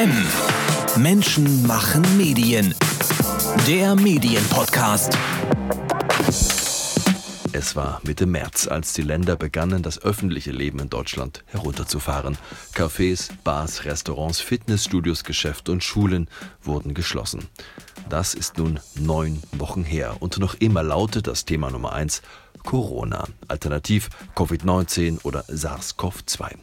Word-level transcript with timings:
M. 0.00 0.10
Menschen 0.96 1.66
machen 1.66 2.02
Medien. 2.16 2.74
Der 3.66 3.94
Medienpodcast. 3.94 5.12
Es 7.52 7.76
war 7.76 8.00
Mitte 8.02 8.24
März, 8.24 8.66
als 8.66 8.94
die 8.94 9.02
Länder 9.02 9.36
begannen, 9.36 9.82
das 9.82 10.00
öffentliche 10.00 10.52
Leben 10.52 10.78
in 10.78 10.88
Deutschland 10.88 11.44
herunterzufahren. 11.48 12.38
Cafés, 12.74 13.28
Bars, 13.44 13.84
Restaurants, 13.84 14.40
Fitnessstudios, 14.40 15.22
Geschäfte 15.22 15.70
und 15.70 15.84
Schulen 15.84 16.28
wurden 16.62 16.94
geschlossen. 16.94 17.48
Das 18.08 18.32
ist 18.32 18.56
nun 18.56 18.80
neun 18.94 19.42
Wochen 19.52 19.84
her 19.84 20.16
und 20.20 20.38
noch 20.38 20.54
immer 20.54 20.82
lautet 20.82 21.26
das 21.26 21.44
Thema 21.44 21.70
Nummer 21.70 21.92
eins 21.92 22.22
Corona, 22.64 23.28
alternativ 23.48 24.08
Covid-19 24.34 25.22
oder 25.24 25.44
SARS-CoV-2. 25.48 26.56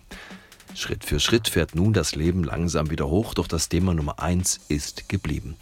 Schritt 0.77 1.03
für 1.03 1.19
Schritt 1.19 1.47
fährt 1.47 1.73
nun 1.73 1.91
das 1.91 2.13
Leben 2.13 2.43
langsam 2.43 2.91
wieder 2.91 3.07
hoch, 3.07 3.33
doch 3.33 3.47
das 3.47 3.67
Thema 3.67 3.95
Nummer 3.95 4.19
eins 4.19 4.59
ist 4.67 5.09
geblieben. 5.09 5.57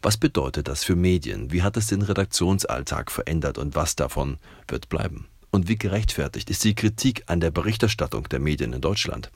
Was 0.00 0.16
bedeutet 0.16 0.68
das 0.68 0.84
für 0.84 0.94
Medien? 0.94 1.50
Wie 1.50 1.64
hat 1.64 1.76
es 1.76 1.88
den 1.88 2.02
Redaktionsalltag 2.02 3.10
verändert 3.10 3.58
und 3.58 3.74
was 3.74 3.96
davon 3.96 4.38
wird 4.68 4.88
bleiben? 4.88 5.26
Und 5.50 5.68
wie 5.68 5.76
gerechtfertigt 5.76 6.50
ist 6.50 6.62
die 6.62 6.76
Kritik 6.76 7.24
an 7.26 7.40
der 7.40 7.50
Berichterstattung 7.50 8.28
der 8.28 8.38
Medien 8.38 8.72
in 8.72 8.80
Deutschland? 8.80 9.32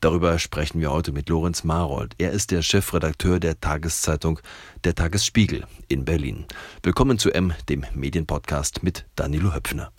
Darüber 0.00 0.38
sprechen 0.38 0.80
wir 0.80 0.90
heute 0.90 1.12
mit 1.12 1.28
Lorenz 1.28 1.64
Marold. 1.64 2.14
Er 2.16 2.30
ist 2.30 2.50
der 2.50 2.62
Chefredakteur 2.62 3.40
der 3.40 3.60
Tageszeitung 3.60 4.40
Der 4.84 4.94
Tagesspiegel 4.94 5.66
in 5.88 6.06
Berlin. 6.06 6.46
Willkommen 6.82 7.18
zu 7.18 7.30
M, 7.30 7.52
dem 7.68 7.84
Medienpodcast 7.94 8.82
mit 8.82 9.04
Danilo 9.16 9.54
Höpfner. 9.54 9.92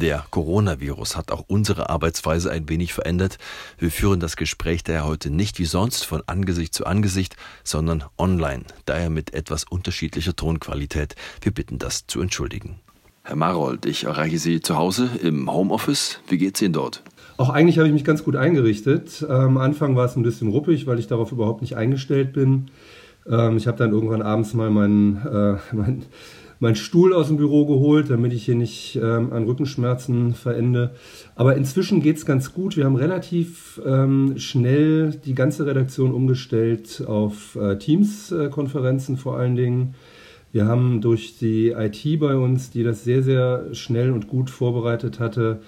Der 0.00 0.26
Coronavirus 0.30 1.16
hat 1.16 1.30
auch 1.30 1.44
unsere 1.46 1.88
Arbeitsweise 1.88 2.50
ein 2.50 2.68
wenig 2.68 2.92
verändert. 2.92 3.38
Wir 3.78 3.92
führen 3.92 4.18
das 4.18 4.34
Gespräch 4.34 4.82
daher 4.82 5.06
heute 5.06 5.30
nicht 5.30 5.60
wie 5.60 5.66
sonst 5.66 6.04
von 6.04 6.20
Angesicht 6.26 6.74
zu 6.74 6.84
Angesicht, 6.84 7.36
sondern 7.62 8.02
online, 8.18 8.64
daher 8.86 9.08
mit 9.08 9.34
etwas 9.34 9.62
unterschiedlicher 9.62 10.34
Tonqualität. 10.34 11.14
Wir 11.42 11.52
bitten 11.52 11.78
das 11.78 12.08
zu 12.08 12.20
entschuldigen. 12.20 12.80
Herr 13.22 13.36
Marold, 13.36 13.86
ich 13.86 14.02
erreiche 14.02 14.40
Sie 14.40 14.60
zu 14.60 14.76
Hause 14.76 15.10
im 15.22 15.48
Homeoffice. 15.48 16.18
Wie 16.26 16.38
geht's 16.38 16.60
Ihnen 16.60 16.72
dort? 16.72 17.04
Auch 17.36 17.50
eigentlich 17.50 17.78
habe 17.78 17.86
ich 17.86 17.94
mich 17.94 18.04
ganz 18.04 18.24
gut 18.24 18.34
eingerichtet. 18.34 19.24
Am 19.28 19.58
Anfang 19.58 19.94
war 19.94 20.06
es 20.06 20.16
ein 20.16 20.24
bisschen 20.24 20.48
ruppig, 20.48 20.88
weil 20.88 20.98
ich 20.98 21.06
darauf 21.06 21.30
überhaupt 21.30 21.60
nicht 21.60 21.76
eingestellt 21.76 22.32
bin. 22.32 22.72
Ähm, 23.30 23.58
ich 23.58 23.68
habe 23.68 23.78
dann 23.78 23.92
irgendwann 23.92 24.22
abends 24.22 24.54
mal 24.54 24.70
meinen, 24.70 25.24
äh, 25.24 25.56
meinen 25.72 26.04
meinen 26.64 26.76
Stuhl 26.76 27.12
aus 27.12 27.28
dem 27.28 27.36
Büro 27.36 27.66
geholt, 27.66 28.08
damit 28.08 28.32
ich 28.32 28.46
hier 28.46 28.54
nicht 28.54 28.96
ähm, 28.96 29.34
an 29.34 29.44
Rückenschmerzen 29.44 30.32
verende. 30.32 30.94
Aber 31.36 31.56
inzwischen 31.56 32.00
geht 32.00 32.16
es 32.16 32.24
ganz 32.24 32.54
gut. 32.54 32.78
Wir 32.78 32.86
haben 32.86 32.96
relativ 32.96 33.82
ähm, 33.84 34.38
schnell 34.38 35.10
die 35.10 35.34
ganze 35.34 35.66
Redaktion 35.66 36.12
umgestellt 36.12 37.04
auf 37.06 37.56
äh, 37.56 37.76
Teams-Konferenzen 37.76 39.18
vor 39.18 39.36
allen 39.36 39.56
Dingen. 39.56 39.94
Wir 40.52 40.64
haben 40.64 41.02
durch 41.02 41.36
die 41.36 41.72
IT 41.72 42.18
bei 42.18 42.34
uns, 42.34 42.70
die 42.70 42.82
das 42.82 43.04
sehr, 43.04 43.22
sehr 43.22 43.74
schnell 43.74 44.10
und 44.10 44.28
gut 44.28 44.48
vorbereitet 44.48 45.20
hatte, 45.20 45.60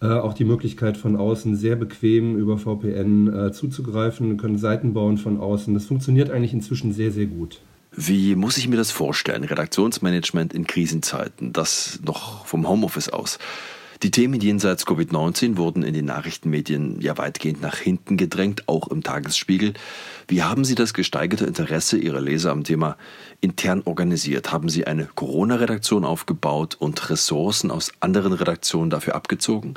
äh, 0.00 0.06
auch 0.06 0.34
die 0.34 0.44
Möglichkeit 0.44 0.96
von 0.96 1.16
außen 1.16 1.56
sehr 1.56 1.74
bequem 1.74 2.36
über 2.36 2.58
VPN 2.58 3.26
äh, 3.26 3.52
zuzugreifen. 3.52 4.28
Wir 4.28 4.36
können 4.36 4.58
Seiten 4.58 4.94
bauen 4.94 5.18
von 5.18 5.40
außen. 5.40 5.74
Das 5.74 5.86
funktioniert 5.86 6.30
eigentlich 6.30 6.52
inzwischen 6.52 6.92
sehr, 6.92 7.10
sehr 7.10 7.26
gut. 7.26 7.60
Wie 7.96 8.34
muss 8.34 8.56
ich 8.56 8.68
mir 8.68 8.76
das 8.76 8.90
vorstellen? 8.90 9.44
Redaktionsmanagement 9.44 10.52
in 10.52 10.66
Krisenzeiten, 10.66 11.52
das 11.52 12.00
noch 12.04 12.46
vom 12.46 12.68
Homeoffice 12.68 13.08
aus. 13.08 13.38
Die 14.02 14.10
Themen 14.10 14.40
jenseits 14.40 14.86
Covid-19 14.86 15.56
wurden 15.56 15.82
in 15.82 15.94
den 15.94 16.04
Nachrichtenmedien 16.04 17.00
ja 17.00 17.16
weitgehend 17.16 17.62
nach 17.62 17.76
hinten 17.76 18.16
gedrängt, 18.16 18.68
auch 18.68 18.88
im 18.88 19.02
Tagesspiegel. 19.02 19.72
Wie 20.28 20.42
haben 20.42 20.64
Sie 20.64 20.74
das 20.74 20.92
gesteigerte 20.92 21.46
Interesse 21.46 21.96
Ihrer 21.96 22.20
Leser 22.20 22.50
am 22.50 22.64
Thema 22.64 22.96
intern 23.40 23.82
organisiert? 23.84 24.52
Haben 24.52 24.68
Sie 24.68 24.86
eine 24.86 25.08
Corona-Redaktion 25.14 26.04
aufgebaut 26.04 26.76
und 26.78 27.08
Ressourcen 27.08 27.70
aus 27.70 27.92
anderen 28.00 28.32
Redaktionen 28.32 28.90
dafür 28.90 29.14
abgezogen? 29.14 29.74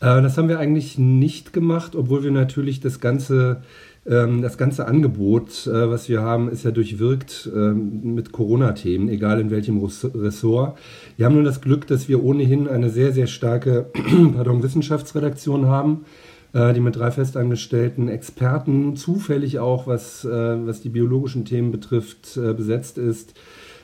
Äh, 0.00 0.22
das 0.22 0.38
haben 0.38 0.48
wir 0.48 0.58
eigentlich 0.58 0.96
nicht 0.96 1.52
gemacht, 1.52 1.96
obwohl 1.96 2.22
wir 2.22 2.30
natürlich 2.30 2.80
das 2.80 3.00
ganze 3.00 3.62
ähm, 4.08 4.42
das 4.42 4.56
ganze 4.56 4.86
Angebot, 4.86 5.66
äh, 5.66 5.90
was 5.90 6.08
wir 6.08 6.22
haben, 6.22 6.48
ist 6.48 6.64
ja 6.64 6.70
durchwirkt 6.70 7.50
ähm, 7.54 8.14
mit 8.14 8.32
Corona-Themen, 8.32 9.08
egal 9.08 9.40
in 9.40 9.50
welchem 9.50 9.82
Ressort. 9.82 10.78
Wir 11.16 11.26
haben 11.26 11.34
nur 11.34 11.44
das 11.44 11.60
Glück, 11.60 11.86
dass 11.86 12.08
wir 12.08 12.22
ohnehin 12.22 12.68
eine 12.68 12.90
sehr, 12.90 13.12
sehr 13.12 13.26
starke 13.26 13.90
pardon, 14.34 14.62
Wissenschaftsredaktion 14.62 15.66
haben, 15.66 16.04
äh, 16.52 16.72
die 16.72 16.80
mit 16.80 16.96
drei 16.96 17.10
festangestellten 17.10 18.08
Experten 18.08 18.94
zufällig 18.94 19.58
auch, 19.58 19.86
was, 19.88 20.24
äh, 20.24 20.28
was 20.30 20.80
die 20.80 20.90
biologischen 20.90 21.44
Themen 21.44 21.72
betrifft, 21.72 22.38
besetzt 22.56 22.98
ist. 22.98 23.34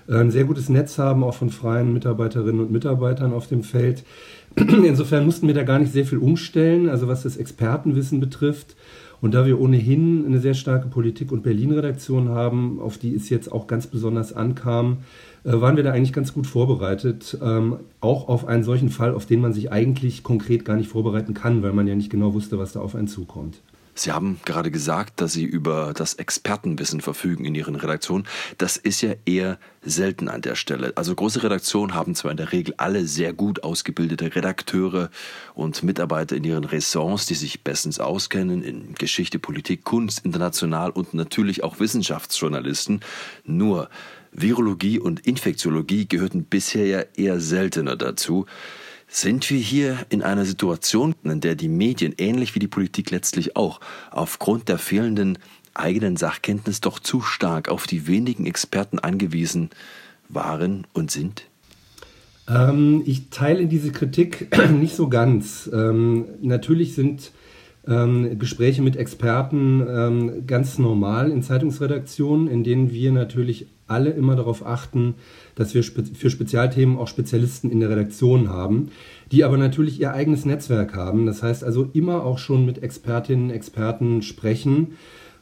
Ein 0.09 0.33
sehr 0.33 0.45
gutes 0.45 0.69
Netz 0.69 0.99
haben, 0.99 1.23
auch 1.23 1.35
von 1.35 1.51
freien 1.51 1.93
Mitarbeiterinnen 1.93 2.61
und 2.61 2.73
Mitarbeitern 2.73 3.33
auf 3.33 3.47
dem 3.47 3.63
Feld. 3.63 4.05
Insofern 4.57 5.25
mussten 5.25 5.47
wir 5.47 5.55
da 5.55 5.63
gar 5.63 5.79
nicht 5.79 5.93
sehr 5.93 6.05
viel 6.05 6.19
umstellen, 6.19 6.89
also 6.89 7.09
was 7.09 7.23
das 7.23 7.37
Expertenwissen 7.37 8.21
betrifft. 8.21 8.75
Und 9.23 9.35
da 9.35 9.47
wir 9.47 9.61
ohnehin 9.61 10.27
eine 10.27 10.41
sehr 10.41 10.55
starke 10.55 10.89
Politik- 10.89 11.31
und 11.31 11.45
Berlin-Redaktion 11.45 12.29
haben, 12.29 12.81
auf 12.81 12.99
die 12.99 13.15
es 13.15 13.31
jetzt 13.31 13.53
auch 13.53 13.69
ganz 13.69 13.87
besonders 13.87 14.33
ankam, 14.33 14.99
äh, 15.45 15.53
waren 15.53 15.77
wir 15.77 15.85
da 15.85 15.93
eigentlich 15.93 16.13
ganz 16.13 16.35
gut 16.35 16.49
vorbereitet. 16.49 17.39
Ähm, 17.41 17.77
auch 18.01 18.29
auf 18.29 18.49
einen 18.49 18.65
solchen 18.65 18.89
Fall, 18.89 19.15
auf 19.15 19.25
den 19.25 19.41
man 19.41 19.53
sich 19.53 19.71
eigentlich 19.71 20.25
konkret 20.25 20.65
gar 20.65 20.77
nicht 20.77 20.89
vorbereiten 20.89 21.35
kann, 21.35 21.63
weil 21.63 21.73
man 21.73 21.87
ja 21.87 21.95
nicht 21.95 22.11
genau 22.11 22.35
wusste, 22.35 22.59
was 22.59 22.73
da 22.73 22.81
auf 22.81 22.97
einen 22.97 23.07
zukommt. 23.07 23.61
Sie 23.95 24.13
haben 24.13 24.41
gerade 24.45 24.71
gesagt, 24.71 25.21
dass 25.21 25.33
Sie 25.33 25.45
über 25.45 25.93
das 25.95 26.15
Expertenwissen 26.15 27.01
verfügen 27.01 27.45
in 27.45 27.55
Ihren 27.55 27.75
Redaktionen. 27.75 28.27
Das 28.59 28.77
ist 28.77 29.03
ja 29.03 29.15
eher 29.27 29.59
selten 29.83 30.29
an 30.29 30.41
der 30.41 30.55
Stelle. 30.55 30.93
Also 30.97 31.15
große 31.15 31.43
Redaktionen 31.43 31.95
haben 31.95 32.15
zwar 32.15 32.31
in 32.31 32.37
der 32.37 32.53
Regel 32.53 32.75
alle 32.79 33.07
sehr 33.07 33.33
gut 33.33 33.65
ausgebildete 33.65 34.35
Redakteure 34.35 35.11
und 35.55 35.83
Mitarbeiter 35.83 36.37
in 36.37 36.45
ihren 36.45 36.65
Ressorts, 36.65 37.27
die 37.27 37.35
sich 37.35 37.63
bestens 37.65 37.99
auskennen 37.99 38.63
in 38.63 38.95
Geschichte, 38.95 39.39
Politik, 39.39 39.85
Kunst, 39.85 40.25
international 40.25 40.91
und 40.91 41.15
natürlich 41.15 41.65
auch 41.65 41.81
Wissenschaftsjournalisten. 41.81 43.01
Nur 43.45 43.91
Virologie 44.33 44.99
und 44.99 45.27
Infektiologie 45.27 46.09
gehörten 46.09 46.45
bisher 46.45 46.87
ja 46.87 47.05
eher 47.17 47.41
seltener 47.41 47.97
dazu. 47.97 48.47
Sind 49.15 49.51
wir 49.51 49.59
hier 49.59 49.99
in 50.09 50.23
einer 50.23 50.47
Situation, 50.47 51.15
in 51.23 51.43
der 51.43 51.55
die 51.55 51.69
Medien, 51.69 52.15
ähnlich 52.17 52.55
wie 52.55 52.61
die 52.61 52.67
Politik 52.67 53.11
letztlich 53.11 53.57
auch, 53.57 53.79
aufgrund 54.11 54.71
der 54.71 54.79
fehlenden 54.79 55.37
eigenen 55.75 56.17
Sachkenntnis 56.17 56.81
doch 56.81 56.99
zu 56.99 57.21
stark 57.21 57.69
auf 57.69 57.87
die 57.87 58.07
wenigen 58.07 58.47
Experten 58.47 58.99
angewiesen 58.99 59.69
waren 60.31 60.87
und 60.95 61.11
sind? 61.11 61.45
Ähm, 62.49 63.03
ich 63.05 63.29
teile 63.29 63.67
diese 63.67 63.93
Kritik 63.93 64.49
nicht 64.71 64.97
so 64.97 65.11
ganz. 65.11 65.69
Ähm, 65.71 66.25
natürlich 66.41 66.95
sind 66.95 67.33
ähm, 67.87 68.39
Gespräche 68.39 68.83
mit 68.83 68.97
Experten 68.97 69.85
ähm, 69.89 70.47
ganz 70.47 70.79
normal 70.79 71.31
in 71.31 71.43
Zeitungsredaktionen, 71.43 72.49
in 72.49 72.65
denen 72.65 72.93
wir 72.93 73.13
natürlich 73.13 73.67
alle 73.87 74.11
immer 74.11 74.37
darauf 74.37 74.65
achten, 74.65 75.15
dass 75.55 75.75
wir 75.75 75.83
für 75.83 76.31
Spezialthemen 76.31 76.97
auch 76.97 77.09
Spezialisten 77.09 77.71
in 77.71 77.81
der 77.81 77.91
Redaktion 77.91 78.49
haben, 78.49 78.89
die 79.31 79.45
aber 79.45 79.59
natürlich 79.59 80.01
ihr 80.01 80.13
eigenes 80.13 80.45
Netzwerk 80.45 80.95
haben. 80.95 81.27
Das 81.27 81.43
heißt 81.43 81.65
also 81.65 81.91
immer 81.93 82.25
auch 82.25 82.39
schon 82.39 82.65
mit 82.65 82.83
Expertinnen, 82.83 83.51
Experten 83.51 84.23
sprechen, 84.23 84.95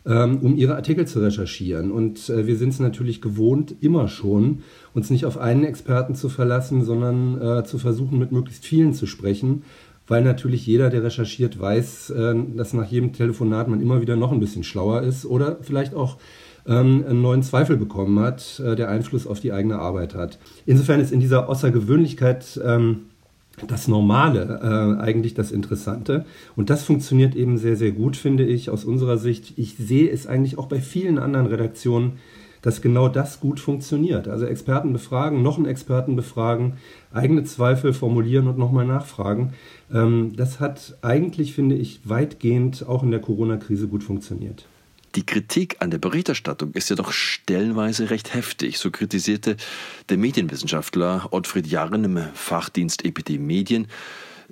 ähm, 0.06 0.38
um 0.38 0.56
ihre 0.56 0.76
Artikel 0.76 1.06
zu 1.06 1.20
recherchieren. 1.20 1.92
Und 1.92 2.28
äh, 2.30 2.46
wir 2.46 2.56
sind 2.56 2.70
es 2.70 2.80
natürlich 2.80 3.20
gewohnt, 3.20 3.74
immer 3.80 4.08
schon, 4.08 4.62
uns 4.94 5.10
nicht 5.10 5.26
auf 5.26 5.38
einen 5.38 5.64
Experten 5.64 6.14
zu 6.14 6.28
verlassen, 6.28 6.84
sondern 6.84 7.40
äh, 7.40 7.64
zu 7.64 7.78
versuchen, 7.78 8.18
mit 8.18 8.32
möglichst 8.32 8.64
vielen 8.64 8.94
zu 8.94 9.06
sprechen, 9.06 9.62
weil 10.10 10.22
natürlich 10.24 10.66
jeder, 10.66 10.90
der 10.90 11.04
recherchiert, 11.04 11.58
weiß, 11.58 12.10
äh, 12.10 12.34
dass 12.56 12.74
nach 12.74 12.86
jedem 12.86 13.12
Telefonat 13.12 13.68
man 13.68 13.80
immer 13.80 14.00
wieder 14.00 14.16
noch 14.16 14.32
ein 14.32 14.40
bisschen 14.40 14.64
schlauer 14.64 15.02
ist 15.02 15.24
oder 15.24 15.58
vielleicht 15.62 15.94
auch 15.94 16.18
ähm, 16.66 17.04
einen 17.08 17.22
neuen 17.22 17.44
Zweifel 17.44 17.76
bekommen 17.76 18.18
hat, 18.18 18.60
äh, 18.64 18.74
der 18.74 18.88
Einfluss 18.88 19.26
auf 19.26 19.38
die 19.38 19.52
eigene 19.52 19.78
Arbeit 19.78 20.16
hat. 20.16 20.38
Insofern 20.66 21.00
ist 21.00 21.12
in 21.12 21.20
dieser 21.20 21.48
Außergewöhnlichkeit 21.48 22.60
ähm, 22.62 23.02
das 23.68 23.86
Normale 23.86 24.60
äh, 24.98 25.00
eigentlich 25.00 25.34
das 25.34 25.52
Interessante. 25.52 26.24
Und 26.56 26.70
das 26.70 26.82
funktioniert 26.82 27.36
eben 27.36 27.56
sehr, 27.56 27.76
sehr 27.76 27.92
gut, 27.92 28.16
finde 28.16 28.44
ich, 28.44 28.68
aus 28.68 28.84
unserer 28.84 29.16
Sicht. 29.16 29.54
Ich 29.56 29.76
sehe 29.76 30.10
es 30.10 30.26
eigentlich 30.26 30.58
auch 30.58 30.66
bei 30.66 30.80
vielen 30.80 31.18
anderen 31.18 31.46
Redaktionen, 31.46 32.14
dass 32.62 32.82
genau 32.82 33.08
das 33.08 33.40
gut 33.40 33.60
funktioniert. 33.60 34.28
Also 34.28 34.46
Experten 34.46 34.92
befragen, 34.92 35.42
noch 35.42 35.56
einen 35.56 35.66
Experten 35.66 36.16
befragen, 36.16 36.74
eigene 37.12 37.44
Zweifel 37.44 37.92
formulieren 37.92 38.46
und 38.46 38.58
nochmal 38.58 38.86
nachfragen. 38.86 39.54
Ähm, 39.92 40.34
das 40.36 40.60
hat 40.60 40.96
eigentlich, 41.02 41.54
finde 41.54 41.76
ich, 41.76 42.00
weitgehend 42.04 42.86
auch 42.86 43.02
in 43.02 43.10
der 43.10 43.20
Corona-Krise 43.20 43.88
gut 43.88 44.04
funktioniert. 44.04 44.66
Die 45.16 45.26
Kritik 45.26 45.76
an 45.80 45.90
der 45.90 45.98
Berichterstattung 45.98 46.72
ist 46.72 46.88
ja 46.88 46.94
doch 46.94 47.10
stellenweise 47.10 48.10
recht 48.10 48.32
heftig. 48.32 48.78
So 48.78 48.92
kritisierte 48.92 49.56
der 50.08 50.18
Medienwissenschaftler 50.18 51.28
Ottfried 51.32 51.66
Jarren 51.66 52.04
im 52.04 52.18
Fachdienst 52.34 53.04
EPD 53.04 53.38
Medien 53.38 53.88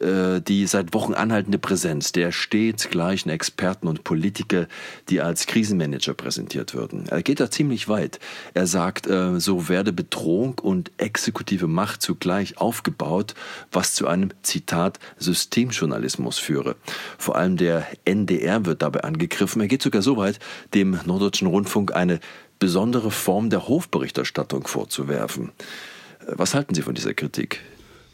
äh, 0.01 0.41
die 0.41 0.67
seit 0.67 0.95
Wochen 0.95 1.15
anhaltende 1.15 1.59
Präsenz 1.59 2.13
der 2.13 2.33
stets 2.33 2.89
gleichen 2.89 3.31
Experten 3.31 3.89
und 3.89 4.05
Politiker, 4.05 4.67
die 5.09 5.21
als 5.21 5.47
Krisenmanager 5.47 6.15
präsentiert 6.15 6.75
würden. 6.75 7.07
Er 7.09 7.23
geht 7.23 7.41
da 7.41 7.51
ziemlich 7.51 7.89
weit. 7.89 8.19
Er 8.55 8.67
sagt, 8.67 9.07
äh, 9.07 9.41
so 9.41 9.69
werde 9.69 9.93
Bedrohung 9.93 10.59
und 10.59 10.93
exekutive 10.99 11.67
Macht 11.67 12.03
zugleich 12.03 12.59
aufgebaut, 12.59 13.35
was 13.73 13.95
zu 13.95 14.07
einem 14.07 14.31
Zitat 14.43 14.99
Systemjournalismus 15.19 16.39
führe. 16.39 16.77
Vor 17.19 17.37
allem 17.37 17.57
der 17.57 17.87
NDR 18.05 18.67
wird 18.67 18.83
dabei 18.83 19.03
angegriffen. 19.05 19.61
Er 19.61 19.69
geht 19.69 19.83
sogar 19.83 20.03
so 20.03 20.17
weit, 20.17 20.39
dem 20.75 20.99
Norddeutschen 21.05 21.49
Rundfunk 21.49 21.95
eine 21.95 22.21
besondere 22.59 23.11
Form 23.11 23.51
der 23.51 23.69
Hofberichterstattung 23.69 24.67
vorzuwerfen. 24.67 25.53
Was 26.27 26.55
halten 26.55 26.75
Sie 26.75 26.83
von 26.83 26.95
dieser 26.95 27.15
Kritik? 27.15 27.61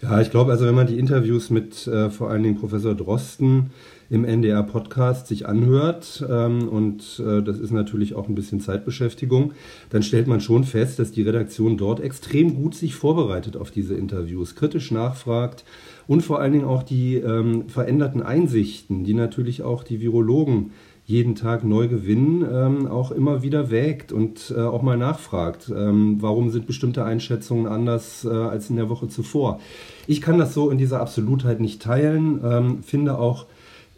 Ja, 0.03 0.21
ich 0.21 0.31
glaube, 0.31 0.53
also 0.53 0.67
wenn 0.67 0.75
man 0.75 0.87
die 0.87 0.99
Interviews 0.99 1.51
mit 1.51 1.87
äh, 1.87 2.11
vor 2.11 2.31
allen 2.31 2.43
Dingen 2.43 2.57
Professor 2.57 2.95
Drosten 2.95 3.71
im 4.11 4.25
NDR-Podcast 4.25 5.27
sich 5.27 5.49
anhört, 5.49 6.25
ähm, 6.29 6.69
und 6.69 7.23
äh, 7.27 7.43
das 7.43 7.59
ist 7.59 7.71
natürlich 7.71 8.15
auch 8.15 8.29
ein 8.29 8.35
bisschen 8.35 8.61
Zeitbeschäftigung, 8.61 9.53
dann 9.91 10.03
stellt 10.03 10.27
man 10.27 10.41
schon 10.41 10.65
fest, 10.65 10.99
dass 10.99 11.11
die 11.11 11.23
Redaktion 11.23 11.79
dort 11.79 12.01
extrem 12.01 12.55
gut 12.55 12.75
sich 12.75 12.95
vorbereitet 12.95 13.57
auf 13.57 13.71
diese 13.71 13.95
Interviews, 13.95 14.55
kritisch 14.57 14.91
nachfragt 14.91 15.65
und 16.07 16.23
vor 16.23 16.39
allen 16.39 16.53
Dingen 16.53 16.67
auch 16.67 16.83
die 16.83 17.17
ähm, 17.17 17.69
veränderten 17.69 18.23
Einsichten, 18.23 19.05
die 19.05 19.15
natürlich 19.15 19.63
auch 19.63 19.85
die 19.85 20.01
Virologen 20.01 20.73
jeden 21.07 21.35
Tag 21.35 21.65
neu 21.65 21.89
gewinnen, 21.89 22.47
ähm, 22.51 22.87
auch 22.87 23.11
immer 23.11 23.43
wieder 23.43 23.71
wägt 23.71 24.11
und 24.11 24.55
äh, 24.57 24.61
auch 24.61 24.83
mal 24.83 24.97
nachfragt, 24.97 25.71
ähm, 25.75 26.17
warum 26.21 26.51
sind 26.51 26.67
bestimmte 26.67 27.05
Einschätzungen 27.05 27.67
anders 27.67 28.25
äh, 28.25 28.31
als 28.31 28.71
in 28.71 28.77
der 28.77 28.89
Woche 28.89 29.09
zuvor. 29.09 29.61
Ich 30.07 30.23
kann 30.23 30.39
das 30.39 30.55
so 30.55 30.71
in 30.71 30.79
dieser 30.79 31.01
Absolutheit 31.01 31.61
nicht 31.61 31.83
teilen, 31.83 32.41
ähm, 32.43 32.83
finde 32.83 33.19
auch, 33.19 33.47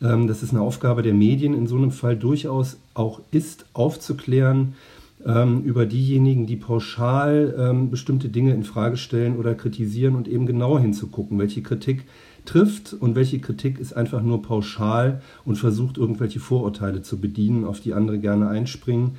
ähm, 0.03 0.27
dass 0.27 0.43
es 0.43 0.51
eine 0.51 0.61
Aufgabe 0.61 1.03
der 1.03 1.15
Medien 1.15 1.55
in 1.55 1.69
so 1.69 1.77
einem 1.77 1.93
Fall 1.93 2.17
durchaus 2.17 2.79
auch 2.95 3.21
ist, 3.31 3.67
aufzuklären 3.73 4.75
ähm, 5.25 5.63
über 5.63 5.87
diejenigen, 5.87 6.47
die 6.47 6.57
pauschal 6.57 7.55
ähm, 7.57 7.91
bestimmte 7.91 8.29
Dinge 8.29 8.53
in 8.53 8.65
Frage 8.65 8.97
stellen 8.97 9.37
oder 9.37 9.55
kritisieren 9.55 10.17
und 10.17 10.27
eben 10.27 10.47
genau 10.47 10.79
hinzugucken, 10.79 11.39
welche 11.39 11.63
Kritik 11.63 12.05
trifft 12.47 12.95
und 12.95 13.15
welche 13.15 13.39
Kritik 13.39 13.79
ist 13.79 13.93
einfach 13.93 14.23
nur 14.23 14.43
pauschal 14.43 15.21
und 15.45 15.57
versucht 15.57 15.99
irgendwelche 15.99 16.41
Vorurteile 16.41 17.03
zu 17.03 17.21
bedienen, 17.21 17.65
auf 17.65 17.81
die 17.81 17.95
andere 17.95 18.19
gerne 18.19 18.49
einspringen. 18.49 19.19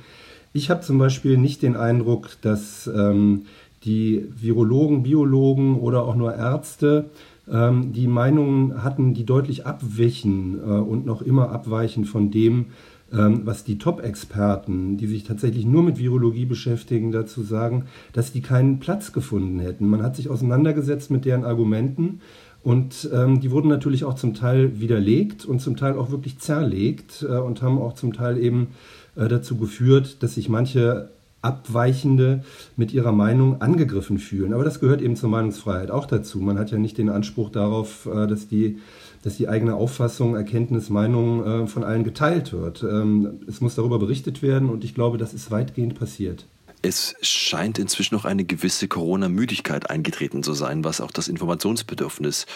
Ich 0.52 0.70
habe 0.70 0.80
zum 0.80 0.98
Beispiel 0.98 1.36
nicht 1.36 1.62
den 1.62 1.76
Eindruck, 1.76 2.30
dass 2.40 2.90
ähm, 2.92 3.42
die 3.84 4.26
Virologen, 4.34 5.02
Biologen 5.02 5.78
oder 5.78 6.02
auch 6.02 6.16
nur 6.16 6.34
Ärzte 6.34 7.10
ähm, 7.50 7.92
die 7.92 8.08
Meinungen 8.08 8.82
hatten, 8.82 9.14
die 9.14 9.24
deutlich 9.24 9.66
abwichen 9.66 10.58
äh, 10.58 10.70
und 10.70 11.06
noch 11.06 11.22
immer 11.22 11.50
abweichen 11.50 12.04
von 12.04 12.30
dem, 12.30 12.66
ähm, 13.12 13.42
was 13.44 13.64
die 13.64 13.78
Top-Experten, 13.78 14.98
die 14.98 15.06
sich 15.06 15.24
tatsächlich 15.24 15.64
nur 15.64 15.82
mit 15.82 15.98
Virologie 15.98 16.44
beschäftigen, 16.44 17.12
dazu 17.12 17.42
sagen, 17.42 17.86
dass 18.12 18.32
die 18.32 18.42
keinen 18.42 18.80
Platz 18.80 19.12
gefunden 19.12 19.60
hätten. 19.60 19.88
Man 19.88 20.02
hat 20.02 20.16
sich 20.16 20.28
auseinandergesetzt 20.28 21.10
mit 21.10 21.24
deren 21.24 21.44
Argumenten 21.44 22.20
und 22.68 23.08
ähm, 23.14 23.40
die 23.40 23.50
wurden 23.50 23.68
natürlich 23.68 24.04
auch 24.04 24.12
zum 24.12 24.34
Teil 24.34 24.78
widerlegt 24.78 25.46
und 25.46 25.62
zum 25.62 25.78
Teil 25.78 25.96
auch 25.96 26.10
wirklich 26.10 26.38
zerlegt 26.38 27.24
äh, 27.26 27.38
und 27.38 27.62
haben 27.62 27.78
auch 27.78 27.94
zum 27.94 28.12
Teil 28.12 28.36
eben 28.36 28.74
äh, 29.16 29.26
dazu 29.26 29.56
geführt, 29.56 30.22
dass 30.22 30.34
sich 30.34 30.50
manche 30.50 31.08
Abweichende 31.40 32.44
mit 32.76 32.92
ihrer 32.92 33.12
Meinung 33.12 33.62
angegriffen 33.62 34.18
fühlen. 34.18 34.52
Aber 34.52 34.64
das 34.64 34.80
gehört 34.80 35.00
eben 35.00 35.16
zur 35.16 35.30
Meinungsfreiheit 35.30 35.90
auch 35.90 36.04
dazu. 36.04 36.40
Man 36.40 36.58
hat 36.58 36.70
ja 36.70 36.76
nicht 36.76 36.98
den 36.98 37.08
Anspruch 37.08 37.48
darauf, 37.48 38.04
äh, 38.04 38.26
dass 38.26 38.48
die, 38.48 38.76
dass 39.22 39.38
die 39.38 39.48
eigene 39.48 39.74
Auffassung, 39.74 40.36
Erkenntnis, 40.36 40.90
Meinung 40.90 41.46
äh, 41.46 41.66
von 41.68 41.84
allen 41.84 42.04
geteilt 42.04 42.52
wird. 42.52 42.82
Ähm, 42.82 43.40
es 43.48 43.62
muss 43.62 43.76
darüber 43.76 43.98
berichtet 43.98 44.42
werden 44.42 44.68
und 44.68 44.84
ich 44.84 44.94
glaube, 44.94 45.16
das 45.16 45.32
ist 45.32 45.50
weitgehend 45.50 45.98
passiert. 45.98 46.44
Es 46.82 47.16
scheint 47.22 47.78
inzwischen 47.78 48.14
noch 48.14 48.24
eine 48.24 48.44
gewisse 48.44 48.88
Corona-Müdigkeit 48.88 49.90
eingetreten 49.90 50.42
zu 50.42 50.52
sein, 50.52 50.84
was 50.84 51.00
auch 51.00 51.10
das 51.10 51.28
Informationsbedürfnis 51.28 52.46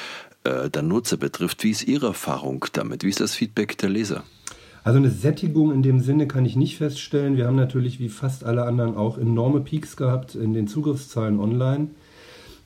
äh, 0.45 0.71
der 0.71 0.83
Nutzer 0.83 1.17
betrifft. 1.17 1.65
Wie 1.65 1.71
ist 1.71 1.87
Ihre 1.87 2.07
Erfahrung 2.07 2.65
damit? 2.73 3.03
Wie 3.03 3.09
ist 3.09 3.21
das 3.21 3.35
Feedback 3.35 3.77
der 3.79 3.91
Leser? 3.91 4.23
Also 4.85 4.99
eine 4.99 5.11
Sättigung 5.11 5.73
in 5.73 5.83
dem 5.83 6.01
Sinne 6.01 6.27
kann 6.27 6.45
ich 6.45 6.57
nicht 6.57 6.77
feststellen. 6.77 7.37
Wir 7.37 7.47
haben 7.47 7.57
natürlich 7.57 8.01
wie 8.01 8.09
fast 8.09 8.45
alle 8.45 8.65
anderen 8.65 8.97
auch 8.97 9.17
enorme 9.19 9.61
Peaks 9.61 9.97
gehabt 9.97 10.35
in 10.35 10.55
den 10.55 10.67
Zugriffszahlen 10.67 11.39
online 11.39 11.91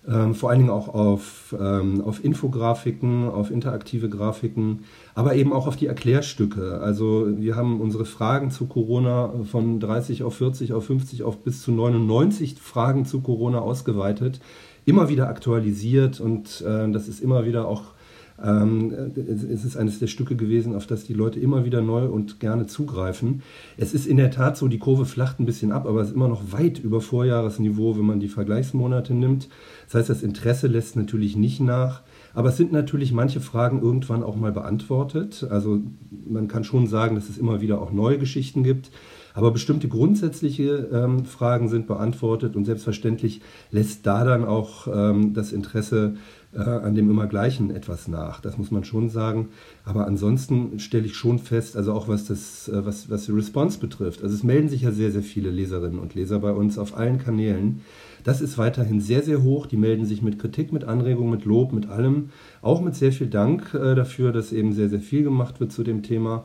ähm, 0.08 0.34
vor 0.34 0.50
allen 0.50 0.60
Dingen 0.60 0.70
auch 0.70 0.88
auf, 0.88 1.54
ähm, 1.58 2.00
auf 2.02 2.24
Infografiken, 2.24 3.28
auf 3.28 3.50
interaktive 3.50 4.08
Grafiken, 4.08 4.84
aber 5.14 5.34
eben 5.34 5.52
auch 5.52 5.66
auf 5.66 5.76
die 5.76 5.86
Erklärstücke. 5.86 6.80
Also 6.80 7.26
wir 7.36 7.56
haben 7.56 7.80
unsere 7.80 8.04
Fragen 8.04 8.50
zu 8.50 8.66
Corona 8.66 9.32
von 9.50 9.80
30 9.80 10.22
auf 10.22 10.36
40 10.36 10.72
auf 10.72 10.86
50 10.86 11.24
auf 11.24 11.38
bis 11.38 11.62
zu 11.62 11.72
99 11.72 12.56
Fragen 12.60 13.04
zu 13.04 13.20
Corona 13.20 13.58
ausgeweitet, 13.58 14.40
immer 14.84 15.08
wieder 15.08 15.28
aktualisiert 15.28 16.20
und 16.20 16.60
äh, 16.60 16.90
das 16.90 17.08
ist 17.08 17.20
immer 17.20 17.44
wieder 17.44 17.66
auch 17.66 17.95
ähm, 18.42 19.12
es 19.16 19.64
ist 19.64 19.76
eines 19.76 19.98
der 19.98 20.06
Stücke 20.06 20.36
gewesen, 20.36 20.74
auf 20.74 20.86
das 20.86 21.04
die 21.04 21.14
Leute 21.14 21.40
immer 21.40 21.64
wieder 21.64 21.80
neu 21.80 22.06
und 22.06 22.40
gerne 22.40 22.66
zugreifen. 22.66 23.42
Es 23.76 23.94
ist 23.94 24.06
in 24.06 24.16
der 24.16 24.30
Tat 24.30 24.56
so, 24.56 24.68
die 24.68 24.78
Kurve 24.78 25.06
flacht 25.06 25.40
ein 25.40 25.46
bisschen 25.46 25.72
ab, 25.72 25.86
aber 25.86 26.00
es 26.00 26.08
ist 26.08 26.14
immer 26.14 26.28
noch 26.28 26.52
weit 26.52 26.78
über 26.78 27.00
Vorjahresniveau, 27.00 27.96
wenn 27.96 28.04
man 28.04 28.20
die 28.20 28.28
Vergleichsmonate 28.28 29.14
nimmt. 29.14 29.48
Das 29.86 29.94
heißt, 29.94 30.10
das 30.10 30.22
Interesse 30.22 30.66
lässt 30.66 30.96
natürlich 30.96 31.36
nicht 31.36 31.60
nach. 31.60 32.02
Aber 32.34 32.50
es 32.50 32.58
sind 32.58 32.70
natürlich 32.70 33.12
manche 33.12 33.40
Fragen 33.40 33.80
irgendwann 33.80 34.22
auch 34.22 34.36
mal 34.36 34.52
beantwortet. 34.52 35.46
Also 35.48 35.80
man 36.28 36.48
kann 36.48 36.64
schon 36.64 36.86
sagen, 36.86 37.14
dass 37.14 37.30
es 37.30 37.38
immer 37.38 37.62
wieder 37.62 37.80
auch 37.80 37.92
neue 37.92 38.18
Geschichten 38.18 38.62
gibt. 38.62 38.90
Aber 39.36 39.50
bestimmte 39.50 39.88
grundsätzliche 39.88 40.88
ähm, 40.90 41.26
Fragen 41.26 41.68
sind 41.68 41.86
beantwortet 41.86 42.56
und 42.56 42.64
selbstverständlich 42.64 43.42
lässt 43.70 44.06
da 44.06 44.24
dann 44.24 44.46
auch 44.46 44.86
ähm, 44.86 45.34
das 45.34 45.52
Interesse 45.52 46.14
äh, 46.54 46.60
an 46.60 46.94
dem 46.94 47.10
immer 47.10 47.26
Gleichen 47.26 47.70
etwas 47.70 48.08
nach. 48.08 48.40
Das 48.40 48.58
muss 48.58 48.70
man 48.70 48.84
schon 48.84 49.08
sagen. 49.08 49.48
Aber 49.84 50.06
ansonsten 50.06 50.78
stelle 50.78 51.06
ich 51.06 51.14
schon 51.14 51.38
fest, 51.38 51.76
also 51.76 51.92
auch 51.92 52.08
was 52.08 52.24
das, 52.26 52.68
äh, 52.68 52.84
was, 52.84 53.10
was 53.10 53.26
die 53.26 53.32
Response 53.32 53.78
betrifft. 53.78 54.22
Also 54.22 54.34
es 54.34 54.42
melden 54.42 54.68
sich 54.68 54.82
ja 54.82 54.92
sehr, 54.92 55.10
sehr 55.10 55.22
viele 55.22 55.50
Leserinnen 55.50 55.98
und 55.98 56.14
Leser 56.14 56.38
bei 56.38 56.52
uns 56.52 56.78
auf 56.78 56.96
allen 56.96 57.18
Kanälen. 57.18 57.82
Das 58.24 58.40
ist 58.40 58.58
weiterhin 58.58 59.00
sehr, 59.00 59.22
sehr 59.22 59.42
hoch. 59.42 59.66
Die 59.66 59.76
melden 59.76 60.04
sich 60.04 60.22
mit 60.22 60.38
Kritik, 60.38 60.72
mit 60.72 60.84
Anregung, 60.84 61.30
mit 61.30 61.44
Lob, 61.44 61.72
mit 61.72 61.88
allem. 61.88 62.30
Auch 62.62 62.80
mit 62.80 62.94
sehr 62.94 63.12
viel 63.12 63.28
Dank 63.28 63.74
äh, 63.74 63.94
dafür, 63.94 64.32
dass 64.32 64.52
eben 64.52 64.72
sehr, 64.72 64.88
sehr 64.88 65.00
viel 65.00 65.22
gemacht 65.22 65.60
wird 65.60 65.72
zu 65.72 65.84
dem 65.84 66.02
Thema. 66.02 66.44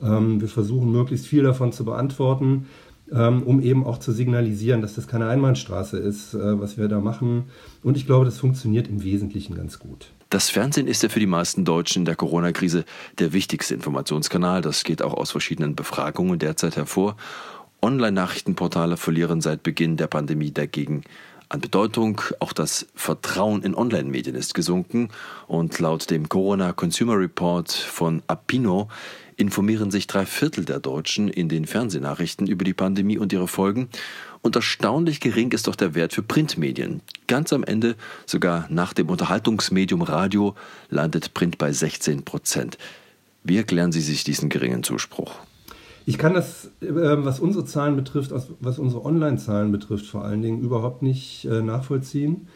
Ähm, 0.00 0.40
wir 0.40 0.48
versuchen 0.48 0.92
möglichst 0.92 1.26
viel 1.26 1.42
davon 1.42 1.72
zu 1.72 1.84
beantworten, 1.84 2.66
um 3.10 3.60
eben 3.60 3.84
auch 3.84 3.98
zu 3.98 4.12
signalisieren, 4.12 4.82
dass 4.82 4.94
das 4.94 5.06
keine 5.06 5.28
Einbahnstraße 5.28 5.98
ist, 5.98 6.34
äh, 6.34 6.60
was 6.60 6.76
wir 6.76 6.88
da 6.88 7.00
machen. 7.00 7.44
Und 7.82 7.96
ich 7.96 8.06
glaube, 8.06 8.24
das 8.24 8.38
funktioniert 8.38 8.88
im 8.88 9.02
Wesentlichen 9.02 9.54
ganz 9.54 9.78
gut. 9.78 10.10
Das 10.30 10.50
Fernsehen 10.50 10.88
ist 10.88 11.02
ja 11.02 11.08
für 11.08 11.20
die 11.20 11.26
meisten 11.26 11.64
Deutschen 11.64 12.00
in 12.00 12.04
der 12.04 12.16
Corona-Krise 12.16 12.84
der 13.18 13.32
wichtigste 13.32 13.74
Informationskanal. 13.74 14.60
Das 14.60 14.82
geht 14.82 15.02
auch 15.02 15.14
aus 15.14 15.30
verschiedenen 15.30 15.76
Befragungen 15.76 16.38
derzeit 16.38 16.76
hervor. 16.76 17.16
Online-Nachrichtenportale 17.80 18.96
verlieren 18.96 19.40
seit 19.40 19.62
Beginn 19.62 19.96
der 19.96 20.08
Pandemie 20.08 20.50
dagegen 20.50 21.02
an 21.48 21.60
Bedeutung. 21.60 22.20
Auch 22.40 22.52
das 22.52 22.86
Vertrauen 22.94 23.62
in 23.62 23.74
Online-Medien 23.74 24.36
ist 24.36 24.54
gesunken. 24.54 25.08
Und 25.46 25.78
laut 25.78 26.10
dem 26.10 26.28
Corona 26.28 26.72
Consumer 26.72 27.18
Report 27.18 27.70
von 27.70 28.22
Apino 28.26 28.88
informieren 29.36 29.90
sich 29.90 30.06
drei 30.06 30.24
Viertel 30.24 30.64
der 30.64 30.80
Deutschen 30.80 31.28
in 31.28 31.48
den 31.48 31.66
Fernsehnachrichten 31.66 32.46
über 32.46 32.64
die 32.64 32.74
Pandemie 32.74 33.18
und 33.18 33.32
ihre 33.32 33.48
Folgen. 33.48 33.88
Und 34.40 34.56
erstaunlich 34.56 35.20
gering 35.20 35.52
ist 35.52 35.66
doch 35.66 35.76
der 35.76 35.94
Wert 35.94 36.12
für 36.12 36.22
Printmedien. 36.22 37.02
Ganz 37.26 37.52
am 37.52 37.64
Ende, 37.64 37.96
sogar 38.24 38.66
nach 38.70 38.92
dem 38.92 39.10
Unterhaltungsmedium 39.10 40.02
Radio, 40.02 40.54
landet 40.88 41.34
Print 41.34 41.58
bei 41.58 41.72
16 41.72 42.24
Prozent. 42.24 42.78
Wie 43.44 43.58
erklären 43.58 43.92
Sie 43.92 44.00
sich 44.00 44.24
diesen 44.24 44.48
geringen 44.48 44.82
Zuspruch? 44.82 45.34
Ich 46.08 46.18
kann 46.18 46.34
das, 46.34 46.70
äh, 46.80 46.86
was 46.88 47.40
unsere 47.40 47.64
Zahlen 47.64 47.96
betrifft, 47.96 48.32
was 48.60 48.78
unsere 48.78 49.04
Online-Zahlen 49.04 49.72
betrifft, 49.72 50.06
vor 50.06 50.24
allen 50.24 50.40
Dingen 50.40 50.60
überhaupt 50.60 51.02
nicht 51.02 51.44
äh, 51.46 51.60
nachvollziehen. 51.62 52.46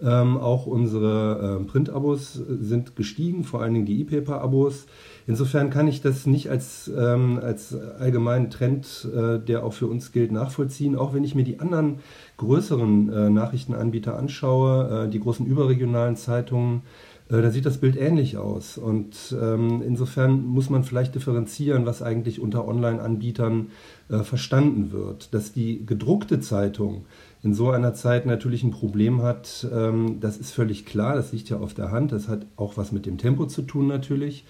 Ähm, 0.00 0.36
auch 0.38 0.66
unsere 0.66 1.60
äh, 1.60 1.64
Print-Abos 1.64 2.34
sind 2.34 2.96
gestiegen, 2.96 3.44
vor 3.44 3.60
allen 3.60 3.74
Dingen 3.74 3.86
die 3.86 4.00
E-Paper-Abos. 4.00 4.86
Insofern 5.26 5.70
kann 5.70 5.88
ich 5.88 6.00
das 6.00 6.26
nicht 6.26 6.48
als, 6.48 6.90
ähm, 6.96 7.40
als 7.42 7.74
allgemeinen 7.74 8.50
Trend, 8.50 9.08
äh, 9.14 9.38
der 9.38 9.64
auch 9.64 9.72
für 9.72 9.86
uns 9.88 10.12
gilt, 10.12 10.30
nachvollziehen. 10.30 10.96
Auch 10.96 11.12
wenn 11.12 11.24
ich 11.24 11.34
mir 11.34 11.44
die 11.44 11.60
anderen 11.60 12.00
größeren 12.36 13.12
äh, 13.12 13.30
Nachrichtenanbieter 13.30 14.16
anschaue, 14.16 15.06
äh, 15.06 15.10
die 15.10 15.20
großen 15.20 15.46
überregionalen 15.46 16.16
Zeitungen, 16.16 16.82
äh, 16.82 17.21
da 17.40 17.50
sieht 17.50 17.64
das 17.64 17.78
Bild 17.78 17.96
ähnlich 17.96 18.36
aus. 18.36 18.76
Und 18.76 19.34
ähm, 19.40 19.82
insofern 19.86 20.44
muss 20.44 20.68
man 20.68 20.84
vielleicht 20.84 21.14
differenzieren, 21.14 21.86
was 21.86 22.02
eigentlich 22.02 22.40
unter 22.40 22.68
Online-Anbietern 22.68 23.68
äh, 24.10 24.18
verstanden 24.18 24.92
wird. 24.92 25.32
Dass 25.32 25.52
die 25.52 25.86
gedruckte 25.86 26.40
Zeitung 26.40 27.06
in 27.42 27.54
so 27.54 27.70
einer 27.70 27.94
Zeit 27.94 28.26
natürlich 28.26 28.62
ein 28.62 28.70
Problem 28.70 29.22
hat, 29.22 29.66
ähm, 29.72 30.18
das 30.20 30.36
ist 30.36 30.52
völlig 30.52 30.84
klar, 30.84 31.14
das 31.14 31.32
liegt 31.32 31.48
ja 31.48 31.58
auf 31.58 31.72
der 31.74 31.90
Hand, 31.90 32.12
das 32.12 32.28
hat 32.28 32.44
auch 32.56 32.76
was 32.76 32.92
mit 32.92 33.06
dem 33.06 33.18
Tempo 33.18 33.46
zu 33.46 33.62
tun 33.62 33.86
natürlich. 33.86 34.44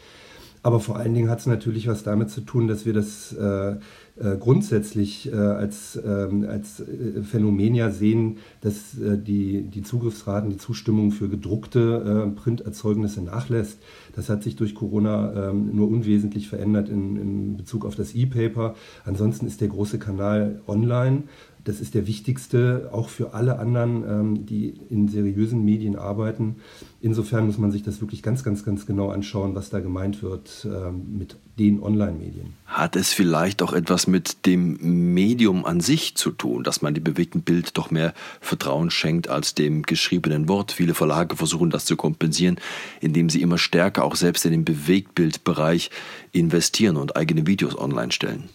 Aber 0.63 0.79
vor 0.79 0.97
allen 0.97 1.15
Dingen 1.15 1.29
hat 1.29 1.41
es 1.41 1.47
natürlich 1.47 1.89
was 1.89 2.05
damit 2.05 2.31
zu 2.31 2.41
tun, 2.41 2.69
dass 2.69 2.87
wir 2.87 2.93
das 2.93 3.33
äh, 3.33 3.73
äh, 3.73 4.37
grundsätzlich 4.39 5.33
äh, 5.33 5.35
als, 5.35 5.99
ähm, 6.05 6.47
als 6.49 6.81
äh, 6.81 7.23
Phänomen 7.23 7.75
ja 7.75 7.91
sehen, 7.91 8.39
dass 8.61 8.99
äh, 8.99 9.19
die, 9.19 9.63
die 9.63 9.83
Zugriffsraten, 9.83 10.51
die 10.51 10.59
Zustimmung 10.59 11.11
für 11.11 11.29
gedruckte 11.29 12.29
äh, 12.29 12.41
Printerzeugnisse 12.41 13.23
nachlässt. 13.23 13.79
Das 14.15 14.29
hat 14.29 14.45
sich 14.45 14.55
durch 14.55 14.75
Corona 14.75 15.51
ähm, 15.51 15.75
nur 15.75 15.89
unwesentlich 15.89 16.49
verändert 16.49 16.89
in, 16.89 17.17
in 17.17 17.57
Bezug 17.57 17.85
auf 17.85 17.97
das 17.97 18.15
E-Paper. 18.15 18.75
Ansonsten 19.05 19.47
ist 19.47 19.61
der 19.61 19.69
große 19.69 19.99
Kanal 19.99 20.61
online 20.69 21.25
das 21.65 21.81
ist 21.81 21.95
der 21.95 22.07
wichtigste, 22.07 22.91
auch 22.93 23.09
für 23.09 23.35
alle 23.35 23.59
anderen, 23.59 24.05
ähm, 24.09 24.47
die 24.47 24.75
in 24.91 25.09
seriösen 25.09 25.65
Medien 25.65 25.97
arbeiten. 25.97 26.57
Insofern 27.01 27.47
muss 27.47 27.59
man 27.59 27.71
sich 27.71 27.83
das 27.83 28.01
wirklich 28.01 28.23
ganz, 28.23 28.43
ganz, 28.43 28.65
ganz 28.65 28.87
genau 28.87 29.11
anschauen, 29.11 29.55
was 29.55 29.71
da 29.71 29.81
gemeint 29.81 30.23
wird 30.23 30.67
ähm, 30.67 31.19
mit 31.19 31.37
den 31.59 31.83
Online-Medien. 31.83 32.55
Hat 32.67 32.97
es 32.97 33.13
vielleicht 33.13 33.63
auch 33.63 33.73
etwas 33.73 34.07
mit 34.07 34.47
dem 34.47 35.13
Medium 35.13 35.65
an 35.65 35.81
sich 35.81 36.15
zu 36.15 36.31
tun, 36.31 36.65
dass 36.65 36.83
man 36.83 36.95
dem 36.95 37.05
bewegten 37.05 37.43
Bild 37.43 37.77
doch 37.77 37.91
mehr 37.91 38.15
Vertrauen 38.41 38.91
schenkt 38.91 39.29
als 39.29 39.55
dem 39.55 39.83
geschriebenen 39.83 40.49
Wort? 40.49 40.73
Viele 40.73 40.95
Verlage 40.95 41.37
versuchen 41.37 41.71
das 41.71 41.85
zu 41.85 41.97
kompensieren, 41.97 42.57
indem 43.01 43.29
sie 43.29 43.43
immer 43.43 43.59
stärker 43.59 44.05
auch 44.05 44.17
selbst 44.17 44.45
in 44.47 44.53
den 44.53 44.65
Bewegtbildbereich 44.65 45.91
investieren 46.33 46.97
und 46.97 47.17
eigene 47.17 47.47
Videos 47.47 47.79
online 47.79 48.13
stellen. 48.13 48.49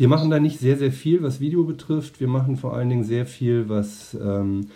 Wir 0.00 0.08
machen 0.08 0.30
da 0.30 0.40
nicht 0.40 0.58
sehr, 0.58 0.78
sehr 0.78 0.92
viel, 0.92 1.22
was 1.22 1.40
Video 1.40 1.62
betrifft. 1.64 2.20
Wir 2.20 2.26
machen 2.26 2.56
vor 2.56 2.74
allen 2.74 2.88
Dingen 2.88 3.04
sehr 3.04 3.26
viel, 3.26 3.68
was, 3.68 4.16
ähm, 4.18 4.68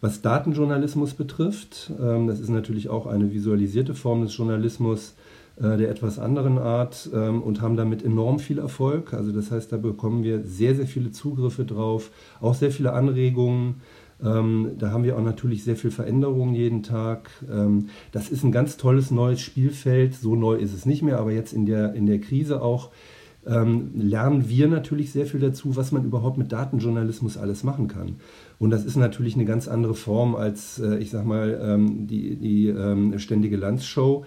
was 0.00 0.22
Datenjournalismus 0.22 1.12
betrifft. 1.12 1.92
Ähm, 2.00 2.26
das 2.26 2.40
ist 2.40 2.48
natürlich 2.48 2.88
auch 2.88 3.06
eine 3.06 3.30
visualisierte 3.30 3.92
Form 3.94 4.22
des 4.22 4.34
Journalismus 4.34 5.16
äh, 5.58 5.76
der 5.76 5.90
etwas 5.90 6.18
anderen 6.18 6.56
Art 6.56 7.10
ähm, 7.12 7.42
und 7.42 7.60
haben 7.60 7.76
damit 7.76 8.02
enorm 8.02 8.38
viel 8.38 8.58
Erfolg. 8.58 9.12
Also 9.12 9.32
das 9.32 9.50
heißt, 9.50 9.70
da 9.70 9.76
bekommen 9.76 10.24
wir 10.24 10.44
sehr, 10.44 10.74
sehr 10.74 10.86
viele 10.86 11.10
Zugriffe 11.10 11.66
drauf, 11.66 12.10
auch 12.40 12.54
sehr 12.54 12.70
viele 12.70 12.94
Anregungen. 12.94 13.82
Ähm, 14.24 14.76
da 14.78 14.92
haben 14.92 15.04
wir 15.04 15.18
auch 15.18 15.22
natürlich 15.22 15.62
sehr 15.62 15.76
viel 15.76 15.90
Veränderungen 15.90 16.54
jeden 16.54 16.82
Tag. 16.82 17.28
Ähm, 17.52 17.90
das 18.12 18.30
ist 18.30 18.44
ein 18.44 18.52
ganz 18.52 18.78
tolles 18.78 19.10
neues 19.10 19.42
Spielfeld. 19.42 20.14
So 20.14 20.36
neu 20.36 20.54
ist 20.54 20.72
es 20.72 20.86
nicht 20.86 21.02
mehr, 21.02 21.18
aber 21.18 21.32
jetzt 21.32 21.52
in 21.52 21.66
der, 21.66 21.92
in 21.92 22.06
der 22.06 22.18
Krise 22.18 22.62
auch 22.62 22.88
ähm, 23.46 23.92
lernen 23.94 24.48
wir 24.48 24.68
natürlich 24.68 25.12
sehr 25.12 25.26
viel 25.26 25.40
dazu, 25.40 25.76
was 25.76 25.92
man 25.92 26.04
überhaupt 26.04 26.36
mit 26.36 26.52
Datenjournalismus 26.52 27.38
alles 27.38 27.64
machen 27.64 27.88
kann. 27.88 28.16
Und 28.58 28.70
das 28.70 28.84
ist 28.84 28.96
natürlich 28.96 29.34
eine 29.34 29.46
ganz 29.46 29.66
andere 29.66 29.94
Form 29.94 30.34
als, 30.36 30.78
äh, 30.78 30.98
ich 30.98 31.10
sag 31.10 31.24
mal, 31.24 31.58
ähm, 31.62 32.06
die, 32.06 32.36
die 32.36 32.68
ähm, 32.68 33.18
ständige 33.18 33.56
Landshow, 33.56 34.24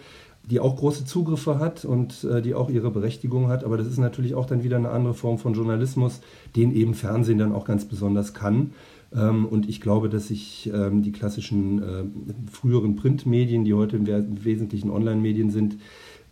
die 0.50 0.60
auch 0.60 0.76
große 0.76 1.06
Zugriffe 1.06 1.60
hat 1.60 1.86
und 1.86 2.24
äh, 2.26 2.42
die 2.42 2.54
auch 2.54 2.70
ihre 2.70 2.92
Berechtigung 2.92 3.48
hat. 3.48 3.64
Aber 3.64 3.78
das 3.78 3.88
ist 3.88 4.00
natürlich 4.00 4.36
auch 4.36 4.46
dann 4.46 4.64
wieder 4.64 4.78
eine 4.78 4.90
andere 4.90 5.14
Form 5.14 5.38
von 5.38 5.54
Journalismus, 5.54 6.20
den 6.56 6.76
eben 6.76 6.96
Fernsehen 6.96 7.38
dann 7.38 7.54
auch 7.54 7.66
ganz 7.66 7.86
besonders 7.86 8.34
kann. 8.34 8.72
Ähm, 9.16 9.46
und 9.46 9.70
ich 9.70 9.80
glaube, 9.80 10.10
dass 10.10 10.28
sich 10.28 10.70
ähm, 10.74 11.04
die 11.04 11.12
klassischen 11.12 11.82
äh, 11.82 12.04
früheren 12.52 12.96
Printmedien, 12.96 13.64
die 13.64 13.74
heute 13.74 13.98
im 13.98 14.08
Wesentlichen 14.44 14.90
Online-Medien 14.90 15.52
sind, 15.52 15.78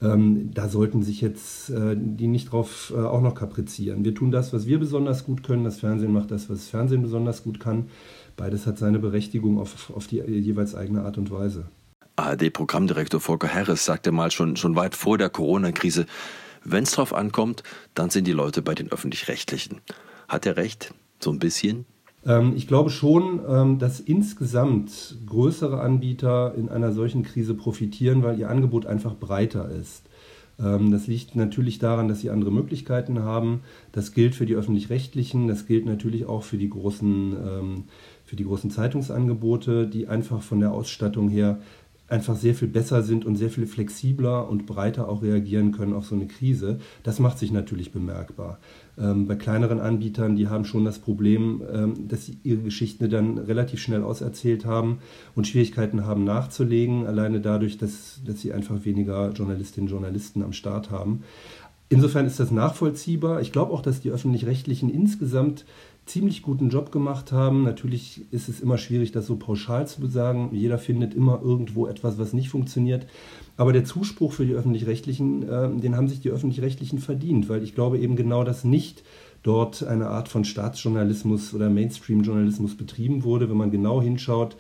ähm, 0.01 0.51
da 0.53 0.67
sollten 0.67 1.03
sich 1.03 1.21
jetzt 1.21 1.69
äh, 1.69 1.95
die 1.95 2.27
nicht 2.27 2.51
drauf 2.51 2.91
äh, 2.95 2.99
auch 2.99 3.21
noch 3.21 3.35
kaprizieren. 3.35 4.03
Wir 4.03 4.15
tun 4.15 4.31
das, 4.31 4.51
was 4.51 4.65
wir 4.65 4.79
besonders 4.79 5.25
gut 5.25 5.43
können. 5.43 5.63
Das 5.63 5.79
Fernsehen 5.79 6.11
macht 6.11 6.31
das, 6.31 6.49
was 6.49 6.59
das 6.59 6.69
Fernsehen 6.69 7.01
besonders 7.01 7.43
gut 7.43 7.59
kann. 7.59 7.89
Beides 8.35 8.65
hat 8.65 8.77
seine 8.77 8.99
Berechtigung 8.99 9.59
auf, 9.59 9.91
auf 9.95 10.07
die 10.07 10.17
jeweils 10.17 10.73
eigene 10.73 11.03
Art 11.03 11.17
und 11.17 11.29
Weise. 11.29 11.65
ARD-Programmdirektor 12.15 13.19
Volker 13.19 13.53
Harris 13.53 13.85
sagte 13.85 14.11
mal 14.11 14.31
schon, 14.31 14.55
schon 14.55 14.75
weit 14.75 14.95
vor 14.95 15.17
der 15.17 15.29
Corona-Krise, 15.29 16.05
wenn 16.63 16.83
es 16.83 16.91
drauf 16.91 17.13
ankommt, 17.13 17.63
dann 17.95 18.09
sind 18.09 18.27
die 18.27 18.33
Leute 18.33 18.61
bei 18.61 18.75
den 18.75 18.91
Öffentlich-Rechtlichen. 18.91 19.81
Hat 20.27 20.45
er 20.45 20.57
recht? 20.57 20.93
So 21.19 21.31
ein 21.31 21.39
bisschen? 21.39 21.85
Ähm, 22.25 22.53
ich 22.55 22.67
glaube 22.67 22.89
schon, 22.89 23.39
ähm, 23.47 23.79
dass 23.79 23.99
insgesamt 23.99 25.17
größere 25.25 25.81
Anbieter 25.81 26.53
in 26.55 26.69
einer 26.69 26.91
solchen 26.91 27.23
Krise 27.23 27.53
profitieren, 27.53 28.23
weil 28.23 28.39
ihr 28.39 28.49
Angebot 28.49 28.85
einfach 28.85 29.15
breiter 29.15 29.69
ist. 29.69 30.03
Ähm, 30.59 30.91
das 30.91 31.07
liegt 31.07 31.35
natürlich 31.35 31.79
daran, 31.79 32.07
dass 32.07 32.21
sie 32.21 32.29
andere 32.29 32.51
Möglichkeiten 32.51 33.19
haben. 33.23 33.61
Das 33.91 34.13
gilt 34.13 34.35
für 34.35 34.45
die 34.45 34.55
öffentlich-rechtlichen, 34.55 35.47
das 35.47 35.65
gilt 35.65 35.85
natürlich 35.85 36.25
auch 36.25 36.43
für 36.43 36.57
die 36.57 36.69
großen, 36.69 37.85
für 38.25 38.35
die 38.35 38.45
großen 38.45 38.71
Zeitungsangebote, 38.71 39.87
die 39.87 40.07
einfach 40.07 40.41
von 40.41 40.59
der 40.59 40.71
Ausstattung 40.71 41.27
her 41.29 41.59
einfach 42.11 42.35
sehr 42.35 42.53
viel 42.53 42.67
besser 42.67 43.03
sind 43.03 43.25
und 43.25 43.37
sehr 43.37 43.49
viel 43.49 43.65
flexibler 43.65 44.49
und 44.49 44.65
breiter 44.65 45.07
auch 45.07 45.21
reagieren 45.23 45.71
können 45.71 45.93
auf 45.93 46.05
so 46.05 46.15
eine 46.15 46.27
Krise. 46.27 46.79
Das 47.03 47.19
macht 47.19 47.39
sich 47.39 47.51
natürlich 47.51 47.91
bemerkbar. 47.91 48.59
Ähm, 48.97 49.27
bei 49.27 49.35
kleineren 49.35 49.79
Anbietern, 49.79 50.35
die 50.35 50.49
haben 50.49 50.65
schon 50.65 50.83
das 50.83 50.99
Problem, 50.99 51.61
ähm, 51.71 52.07
dass 52.09 52.25
sie 52.25 52.37
ihre 52.43 52.61
Geschichten 52.61 53.09
dann 53.09 53.37
relativ 53.37 53.79
schnell 53.79 54.03
auserzählt 54.03 54.65
haben 54.65 54.99
und 55.35 55.47
Schwierigkeiten 55.47 56.05
haben 56.05 56.25
nachzulegen, 56.25 57.07
alleine 57.07 57.39
dadurch, 57.39 57.77
dass, 57.77 58.19
dass 58.25 58.41
sie 58.41 58.51
einfach 58.51 58.83
weniger 58.83 59.31
Journalistinnen 59.31 59.87
und 59.87 59.93
Journalisten 59.93 60.43
am 60.43 60.51
Start 60.51 60.91
haben. 60.91 61.23
Insofern 61.91 62.25
ist 62.25 62.39
das 62.39 62.51
nachvollziehbar. 62.51 63.41
Ich 63.41 63.51
glaube 63.51 63.73
auch, 63.73 63.81
dass 63.81 63.99
die 63.99 64.11
öffentlich-rechtlichen 64.11 64.89
insgesamt 64.89 65.65
ziemlich 66.11 66.41
guten 66.41 66.69
Job 66.69 66.91
gemacht 66.91 67.31
haben. 67.31 67.63
Natürlich 67.63 68.25
ist 68.31 68.49
es 68.49 68.59
immer 68.59 68.77
schwierig, 68.77 69.11
das 69.11 69.27
so 69.27 69.37
pauschal 69.37 69.87
zu 69.87 70.05
sagen. 70.07 70.49
Jeder 70.51 70.77
findet 70.77 71.13
immer 71.13 71.41
irgendwo 71.41 71.87
etwas, 71.87 72.17
was 72.17 72.33
nicht 72.33 72.49
funktioniert. 72.49 73.07
Aber 73.55 73.71
der 73.71 73.85
Zuspruch 73.85 74.33
für 74.33 74.45
die 74.45 74.53
öffentlich-rechtlichen, 74.53 75.43
äh, 75.43 75.69
den 75.69 75.95
haben 75.95 76.09
sich 76.09 76.19
die 76.19 76.29
öffentlich-rechtlichen 76.29 76.99
verdient, 76.99 77.47
weil 77.47 77.63
ich 77.63 77.75
glaube 77.75 77.97
eben 77.97 78.15
genau, 78.15 78.43
dass 78.43 78.65
nicht 78.65 79.03
dort 79.41 79.83
eine 79.83 80.07
Art 80.07 80.27
von 80.27 80.43
Staatsjournalismus 80.43 81.53
oder 81.53 81.69
Mainstream-Journalismus 81.69 82.75
betrieben 82.75 83.23
wurde. 83.23 83.49
Wenn 83.49 83.57
man 83.57 83.71
genau 83.71 84.01
hinschaut, 84.01 84.57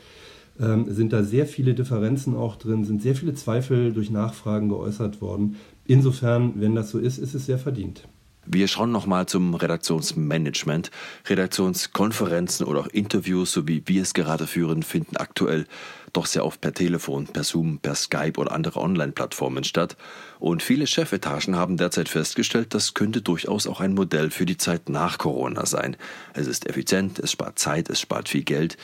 ähm, 0.59 0.85
sind 0.87 1.11
da 1.11 1.23
sehr 1.23 1.45
viele 1.45 1.73
Differenzen 1.73 2.35
auch 2.35 2.55
drin, 2.55 2.85
sind 2.85 3.01
sehr 3.01 3.15
viele 3.15 3.33
Zweifel 3.33 3.91
durch 3.91 4.09
Nachfragen 4.09 4.69
geäußert 4.69 5.21
worden. 5.21 5.57
Insofern, 5.85 6.53
wenn 6.55 6.75
das 6.75 6.91
so 6.91 6.99
ist, 6.99 7.17
ist 7.17 7.35
es 7.35 7.45
sehr 7.45 7.57
verdient. 7.57 8.07
Wir 8.45 8.67
schauen 8.67 8.91
nochmal 8.91 9.27
zum 9.27 9.53
Redaktionsmanagement. 9.53 10.89
Redaktionskonferenzen 11.27 12.65
oder 12.65 12.81
auch 12.81 12.87
Interviews, 12.87 13.51
so 13.51 13.67
wie 13.67 13.83
wir 13.85 14.01
es 14.01 14.13
gerade 14.13 14.47
führen, 14.47 14.81
finden 14.81 15.17
aktuell 15.17 15.67
doch 16.11 16.25
sehr 16.25 16.45
oft 16.45 16.59
per 16.59 16.73
Telefon, 16.73 17.27
per 17.27 17.43
Zoom, 17.43 17.77
per 17.77 17.95
Skype 17.95 18.37
oder 18.37 18.51
andere 18.51 18.79
Online-Plattformen 18.81 19.63
statt. 19.63 19.95
Und 20.39 20.63
viele 20.63 20.87
Chefetagen 20.87 21.55
haben 21.55 21.77
derzeit 21.77 22.09
festgestellt, 22.09 22.73
das 22.73 22.93
könnte 22.95 23.21
durchaus 23.21 23.67
auch 23.67 23.79
ein 23.79 23.93
Modell 23.93 24.31
für 24.31 24.45
die 24.45 24.57
Zeit 24.57 24.89
nach 24.89 25.19
Corona 25.19 25.65
sein. 25.65 25.95
Es 26.33 26.47
ist 26.47 26.67
effizient, 26.67 27.19
es 27.19 27.31
spart 27.31 27.59
Zeit, 27.59 27.89
es 27.89 27.99
spart 27.99 28.27
viel 28.27 28.43
Geld. 28.43 28.75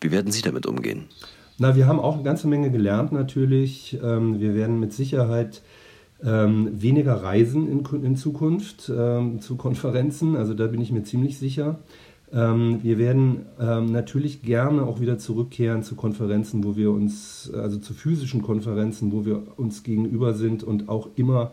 Wie 0.00 0.10
werden 0.10 0.32
Sie 0.32 0.42
damit 0.42 0.66
umgehen? 0.66 1.08
Na, 1.58 1.76
wir 1.76 1.86
haben 1.86 2.00
auch 2.00 2.14
eine 2.14 2.24
ganze 2.24 2.48
Menge 2.48 2.70
gelernt 2.70 3.12
natürlich. 3.12 3.98
Ähm, 4.02 4.40
wir 4.40 4.54
werden 4.54 4.80
mit 4.80 4.92
Sicherheit 4.92 5.62
ähm, 6.24 6.70
weniger 6.80 7.14
Reisen 7.22 7.68
in, 7.68 8.04
in 8.04 8.16
Zukunft 8.16 8.90
ähm, 8.94 9.40
zu 9.40 9.56
Konferenzen, 9.56 10.36
also 10.36 10.54
da 10.54 10.66
bin 10.68 10.80
ich 10.80 10.92
mir 10.92 11.02
ziemlich 11.02 11.38
sicher. 11.38 11.80
Ähm, 12.32 12.78
wir 12.82 12.98
werden 12.98 13.46
ähm, 13.60 13.92
natürlich 13.92 14.42
gerne 14.42 14.84
auch 14.84 15.00
wieder 15.00 15.18
zurückkehren 15.18 15.82
zu 15.82 15.96
Konferenzen, 15.96 16.64
wo 16.64 16.76
wir 16.76 16.90
uns, 16.90 17.50
also 17.54 17.78
zu 17.78 17.92
physischen 17.92 18.40
Konferenzen, 18.40 19.12
wo 19.12 19.26
wir 19.26 19.42
uns 19.56 19.82
gegenüber 19.82 20.32
sind 20.32 20.62
und 20.62 20.88
auch 20.88 21.10
immer 21.16 21.52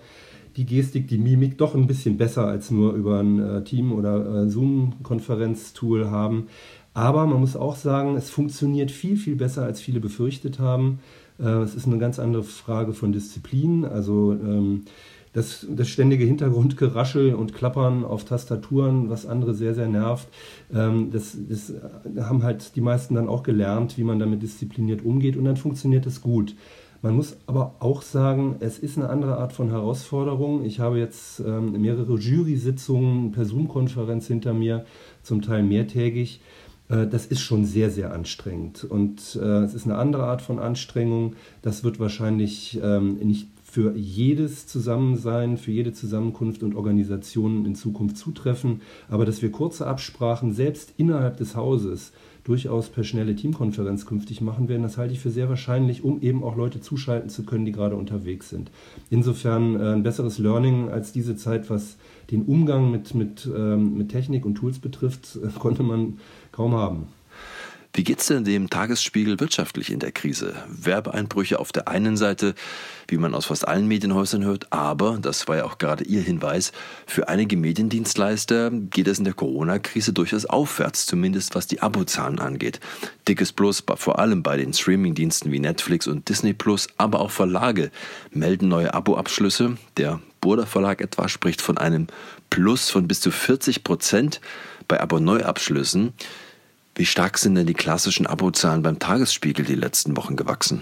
die 0.55 0.65
Gestik, 0.65 1.07
die 1.07 1.17
Mimik 1.17 1.57
doch 1.57 1.75
ein 1.75 1.87
bisschen 1.87 2.17
besser 2.17 2.45
als 2.45 2.71
nur 2.71 2.93
über 2.93 3.19
ein 3.19 3.39
äh, 3.39 3.63
Team- 3.63 3.91
oder 3.91 4.43
äh, 4.43 4.49
Zoom-Konferenztool 4.49 6.09
haben. 6.09 6.47
Aber 6.93 7.25
man 7.27 7.39
muss 7.39 7.55
auch 7.55 7.75
sagen, 7.75 8.15
es 8.15 8.29
funktioniert 8.29 8.91
viel, 8.91 9.15
viel 9.15 9.35
besser, 9.35 9.63
als 9.63 9.79
viele 9.79 9.99
befürchtet 9.99 10.59
haben. 10.59 10.99
Äh, 11.39 11.61
es 11.63 11.75
ist 11.75 11.87
eine 11.87 11.97
ganz 11.97 12.19
andere 12.19 12.43
Frage 12.43 12.93
von 12.93 13.11
Disziplin. 13.11 13.85
Also 13.85 14.33
ähm, 14.33 14.83
das, 15.33 15.67
das 15.69 15.87
ständige 15.87 16.25
Hintergrundgeraschel 16.25 17.35
und 17.35 17.53
Klappern 17.53 18.03
auf 18.03 18.25
Tastaturen, 18.25 19.09
was 19.09 19.25
andere 19.25 19.53
sehr, 19.53 19.75
sehr 19.75 19.87
nervt, 19.87 20.27
ähm, 20.73 21.11
das, 21.11 21.37
das 21.47 21.73
haben 22.17 22.43
halt 22.43 22.75
die 22.75 22.81
meisten 22.81 23.15
dann 23.15 23.29
auch 23.29 23.43
gelernt, 23.43 23.97
wie 23.97 24.03
man 24.03 24.19
damit 24.19 24.41
diszipliniert 24.41 25.03
umgeht 25.05 25.37
und 25.37 25.45
dann 25.45 25.57
funktioniert 25.57 26.05
es 26.07 26.21
gut. 26.21 26.55
Man 27.01 27.15
muss 27.15 27.37
aber 27.45 27.75
auch 27.79 28.01
sagen, 28.01 28.57
es 28.59 28.77
ist 28.77 28.97
eine 28.97 29.09
andere 29.09 29.37
Art 29.37 29.53
von 29.53 29.69
Herausforderung. 29.69 30.65
Ich 30.65 30.81
habe 30.81 30.99
jetzt 30.99 31.39
ähm, 31.39 31.79
mehrere 31.79 32.15
Jury-Sitzungen 32.15 33.31
per 33.31 33.45
Zoom-Konferenz 33.45 34.27
hinter 34.27 34.53
mir, 34.53 34.83
zum 35.23 35.41
Teil 35.41 35.63
mehrtägig. 35.63 36.41
Äh, 36.89 37.07
das 37.07 37.25
ist 37.25 37.41
schon 37.41 37.65
sehr, 37.65 37.89
sehr 37.89 38.13
anstrengend. 38.13 38.83
Und 38.83 39.39
äh, 39.41 39.63
es 39.63 39.73
ist 39.73 39.85
eine 39.85 39.95
andere 39.95 40.25
Art 40.25 40.41
von 40.41 40.59
Anstrengung. 40.59 41.35
Das 41.61 41.83
wird 41.83 41.99
wahrscheinlich 41.99 42.79
ähm, 42.83 43.15
nicht 43.19 43.47
für 43.63 43.95
jedes 43.95 44.65
Zusammensein, 44.65 45.57
für 45.57 45.71
jede 45.71 45.93
Zusammenkunft 45.93 46.63
und 46.63 46.75
Organisation 46.75 47.65
in 47.65 47.75
Zukunft 47.75 48.17
zutreffen. 48.17 48.81
Aber 49.07 49.25
dass 49.25 49.41
wir 49.41 49.51
kurze 49.51 49.85
Absprachen 49.85 50.53
selbst 50.53 50.93
innerhalb 50.97 51.37
des 51.37 51.55
Hauses 51.55 52.11
durchaus 52.43 52.89
per 52.89 53.03
schnelle 53.03 53.35
Teamkonferenz 53.35 54.05
künftig 54.05 54.41
machen 54.41 54.69
werden, 54.69 54.83
das 54.83 54.97
halte 54.97 55.13
ich 55.13 55.19
für 55.19 55.29
sehr 55.29 55.49
wahrscheinlich, 55.49 56.03
um 56.03 56.21
eben 56.21 56.43
auch 56.43 56.55
Leute 56.55 56.81
zuschalten 56.81 57.29
zu 57.29 57.43
können, 57.43 57.65
die 57.65 57.71
gerade 57.71 57.95
unterwegs 57.95 58.49
sind. 58.49 58.71
Insofern 59.09 59.79
äh, 59.79 59.93
ein 59.93 60.03
besseres 60.03 60.37
Learning 60.37 60.89
als 60.89 61.11
diese 61.11 61.35
Zeit, 61.35 61.69
was 61.69 61.97
den 62.31 62.43
Umgang 62.43 62.91
mit, 62.91 63.13
mit, 63.15 63.49
ähm, 63.55 63.97
mit 63.97 64.09
Technik 64.09 64.45
und 64.45 64.55
Tools 64.55 64.79
betrifft, 64.79 65.39
konnte 65.59 65.83
man 65.83 66.19
kaum 66.51 66.73
haben. 66.73 67.07
Wie 67.93 68.03
geht's 68.03 68.27
denn 68.27 68.43
dem 68.43 68.69
Tagesspiegel 68.69 69.39
wirtschaftlich 69.39 69.91
in 69.91 69.99
der 69.99 70.11
Krise? 70.11 70.53
Werbeeinbrüche 70.67 71.59
auf 71.59 71.71
der 71.71 71.87
einen 71.87 72.17
Seite, 72.17 72.53
wie 73.07 73.17
man 73.17 73.33
aus 73.33 73.47
fast 73.47 73.67
allen 73.67 73.87
Medienhäusern 73.87 74.43
hört, 74.43 74.71
aber, 74.71 75.17
das 75.19 75.47
war 75.47 75.57
ja 75.57 75.65
auch 75.65 75.79
gerade 75.79 76.03
Ihr 76.03 76.21
Hinweis, 76.21 76.71
für 77.07 77.29
einige 77.29 77.57
Mediendienstleister 77.57 78.69
geht 78.71 79.07
es 79.07 79.17
in 79.17 79.25
der 79.25 79.33
Corona-Krise 79.33 80.13
durchaus 80.13 80.45
aufwärts, 80.45 81.07
zumindest 81.07 81.55
was 81.55 81.65
die 81.65 81.81
Abozahlen 81.81 82.39
angeht. 82.39 82.79
Dickes 83.27 83.51
Plus, 83.51 83.83
vor 83.95 84.19
allem 84.19 84.43
bei 84.43 84.55
den 84.55 84.71
Streamingdiensten 84.71 85.51
wie 85.51 85.59
Netflix 85.59 86.05
und 86.05 86.29
Disney 86.29 86.53
Plus, 86.53 86.87
aber 86.97 87.19
auch 87.21 87.31
Verlage 87.31 87.89
melden 88.31 88.67
neue 88.67 88.93
Abo-Abschlüsse. 88.93 89.77
Der 89.97 90.21
Burda 90.41 90.67
Verlag 90.67 91.01
etwa 91.01 91.27
spricht 91.27 91.61
von 91.61 91.79
einem 91.79 92.05
Plus 92.51 92.91
von 92.91 93.07
bis 93.07 93.19
zu 93.19 93.31
40 93.31 93.83
Prozent 93.83 94.41
bei 94.87 95.01
Abo-Neuabschlüssen. 95.01 96.13
Wie 96.99 97.05
stark 97.05 97.37
sind 97.37 97.55
denn 97.55 97.65
die 97.65 97.73
klassischen 97.73 98.27
Abozahlen 98.27 98.81
beim 98.81 98.99
Tagesspiegel 98.99 99.63
die 99.63 99.75
letzten 99.75 100.17
Wochen 100.17 100.35
gewachsen? 100.35 100.81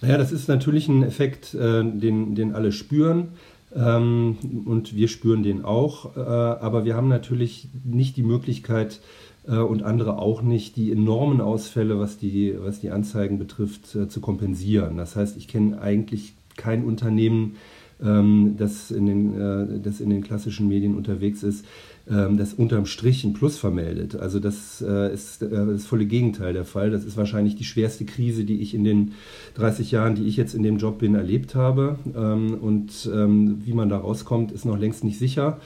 Naja, 0.00 0.18
das 0.18 0.32
ist 0.32 0.48
natürlich 0.48 0.88
ein 0.88 1.04
Effekt, 1.04 1.54
äh, 1.54 1.84
den, 1.84 2.34
den 2.34 2.52
alle 2.52 2.72
spüren. 2.72 3.28
Ähm, 3.72 4.64
und 4.66 4.96
wir 4.96 5.06
spüren 5.06 5.44
den 5.44 5.64
auch. 5.64 6.16
Äh, 6.16 6.20
aber 6.20 6.84
wir 6.84 6.96
haben 6.96 7.06
natürlich 7.06 7.68
nicht 7.84 8.16
die 8.16 8.24
Möglichkeit 8.24 8.98
äh, 9.46 9.54
und 9.54 9.84
andere 9.84 10.18
auch 10.18 10.42
nicht, 10.42 10.74
die 10.74 10.90
enormen 10.90 11.40
Ausfälle, 11.40 11.96
was 12.00 12.18
die, 12.18 12.56
was 12.58 12.80
die 12.80 12.90
Anzeigen 12.90 13.38
betrifft, 13.38 13.86
zu 13.86 14.20
kompensieren. 14.20 14.96
Das 14.96 15.14
heißt, 15.14 15.36
ich 15.36 15.46
kenne 15.46 15.80
eigentlich 15.80 16.34
kein 16.56 16.84
Unternehmen, 16.84 17.54
ähm, 18.02 18.56
das, 18.58 18.90
in 18.90 19.06
den, 19.06 19.82
das 19.84 20.00
in 20.00 20.10
den 20.10 20.24
klassischen 20.24 20.66
Medien 20.66 20.96
unterwegs 20.96 21.44
ist, 21.44 21.64
ähm, 22.10 22.36
das 22.36 22.54
unterm 22.54 22.86
Strich 22.86 23.24
ein 23.24 23.32
Plus 23.32 23.58
vermeldet. 23.58 24.16
Also 24.16 24.40
das 24.40 24.84
äh, 24.86 25.12
ist 25.12 25.42
äh, 25.42 25.48
das 25.50 25.86
volle 25.86 26.06
Gegenteil 26.06 26.52
der 26.52 26.64
Fall. 26.64 26.90
Das 26.90 27.04
ist 27.04 27.16
wahrscheinlich 27.16 27.56
die 27.56 27.64
schwerste 27.64 28.04
Krise, 28.04 28.44
die 28.44 28.60
ich 28.60 28.74
in 28.74 28.84
den 28.84 29.12
30 29.54 29.90
Jahren, 29.90 30.14
die 30.14 30.26
ich 30.26 30.36
jetzt 30.36 30.54
in 30.54 30.62
dem 30.62 30.78
Job 30.78 30.98
bin, 30.98 31.14
erlebt 31.14 31.54
habe. 31.54 31.98
Ähm, 32.16 32.54
und 32.60 33.08
ähm, 33.12 33.62
wie 33.64 33.72
man 33.72 33.88
da 33.88 33.98
rauskommt, 33.98 34.52
ist 34.52 34.64
noch 34.64 34.78
längst 34.78 35.04
nicht 35.04 35.18
sicher. 35.18 35.60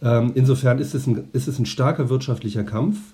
Insofern 0.00 0.80
ist 0.80 0.94
es 0.94 1.06
ein, 1.06 1.28
ist 1.32 1.48
es 1.48 1.58
ein 1.58 1.64
starker 1.64 2.10
wirtschaftlicher 2.10 2.62
Kampf. 2.62 3.13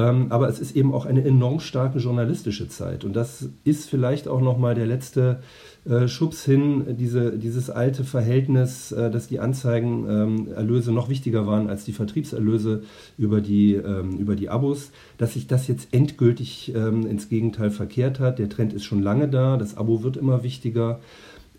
Aber 0.00 0.48
es 0.48 0.58
ist 0.58 0.76
eben 0.76 0.92
auch 0.92 1.06
eine 1.06 1.24
enorm 1.24 1.60
starke 1.60 1.98
journalistische 1.98 2.68
Zeit. 2.68 3.04
Und 3.04 3.14
das 3.14 3.48
ist 3.64 3.88
vielleicht 3.88 4.28
auch 4.28 4.40
nochmal 4.40 4.74
der 4.74 4.86
letzte 4.86 5.40
äh, 5.88 6.08
Schubs 6.08 6.44
hin, 6.44 6.96
diese, 6.98 7.38
dieses 7.38 7.70
alte 7.70 8.02
Verhältnis, 8.02 8.90
äh, 8.90 9.10
dass 9.10 9.28
die 9.28 9.38
Anzeigenerlöse 9.38 10.92
noch 10.92 11.08
wichtiger 11.08 11.46
waren 11.46 11.68
als 11.68 11.84
die 11.84 11.92
Vertriebserlöse 11.92 12.82
über 13.16 13.40
die, 13.40 13.74
ähm, 13.74 14.18
über 14.18 14.34
die 14.34 14.48
Abos, 14.48 14.90
dass 15.16 15.34
sich 15.34 15.46
das 15.46 15.68
jetzt 15.68 15.94
endgültig 15.94 16.74
ähm, 16.74 17.06
ins 17.06 17.28
Gegenteil 17.28 17.70
verkehrt 17.70 18.18
hat. 18.18 18.40
Der 18.40 18.48
Trend 18.48 18.72
ist 18.72 18.84
schon 18.84 19.02
lange 19.02 19.28
da, 19.28 19.56
das 19.56 19.76
Abo 19.76 20.02
wird 20.02 20.16
immer 20.16 20.42
wichtiger. 20.42 21.00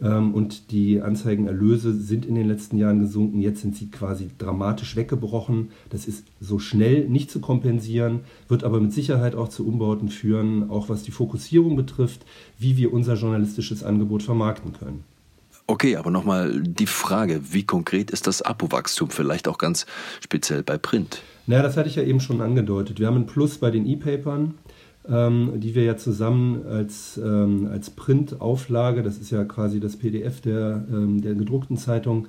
Ähm, 0.02 0.34
und 0.34 0.72
die 0.72 1.02
Anzeigenerlöse 1.02 1.94
sind 1.94 2.26
in 2.26 2.36
den 2.36 2.48
letzten 2.48 2.78
Jahren 2.78 3.00
gesunken. 3.00 3.42
Jetzt 3.42 3.62
sind 3.62 3.76
sie 3.76 3.90
quasi 3.90 4.30
dramatisch 4.38 4.96
weggebrochen. 4.96 5.70
Das 5.90 6.08
ist 6.08 6.26
so 6.40 6.60
schnell 6.60 7.08
nicht 7.08 7.32
zu 7.32 7.40
kompensieren, 7.40 8.22
wird 8.48 8.64
aber 8.64 8.80
mit 8.80 8.94
Sicherheit 8.94 9.36
auch 9.36 9.50
zu 9.50 9.68
Umbauten 9.68 10.10
führen, 10.10 10.70
auch 10.70 10.90
was 10.90 11.04
die 11.04 11.12
Fokussierung 11.12 11.76
betrifft, 11.76 12.26
wie 12.60 12.78
wir 12.78 12.94
unser 12.94 13.16
journalistisches 13.16 13.84
Angebot 13.84 14.24
vermarkten 14.24 14.74
können. 14.74 15.04
Okay, 15.70 15.98
aber 15.98 16.12
nochmal 16.12 16.62
die 16.62 16.88
Frage, 16.88 17.42
wie 17.52 17.66
konkret 17.66 18.10
ist 18.12 18.26
das 18.26 18.42
Abo-Wachstum, 18.42 19.10
vielleicht 19.10 19.50
auch 19.50 19.58
ganz 19.58 19.86
speziell 20.22 20.64
bei 20.64 20.78
Print? 20.78 21.22
Naja, 21.46 21.62
das 21.62 21.76
hatte 21.76 21.90
ich 21.90 21.96
ja 21.96 22.04
eben 22.04 22.22
schon 22.22 22.40
angedeutet. 22.40 23.00
Wir 23.00 23.08
haben 23.08 23.18
ein 23.18 23.26
Plus 23.26 23.58
bei 23.58 23.70
den 23.70 23.86
E-Papern 23.86 24.54
ähm, 25.10 25.54
die 25.56 25.76
wir 25.76 25.84
ja 25.84 25.98
zusammen 25.98 26.66
als, 26.68 27.20
ähm, 27.24 27.68
als 27.72 27.90
Printauflage, 27.90 29.04
das 29.04 29.18
ist 29.18 29.32
ja 29.32 29.44
quasi 29.46 29.80
das 29.80 29.96
PDF 29.96 30.42
der, 30.42 30.84
ähm, 30.92 31.22
der 31.22 31.36
gedruckten 31.36 31.78
Zeitung, 31.78 32.28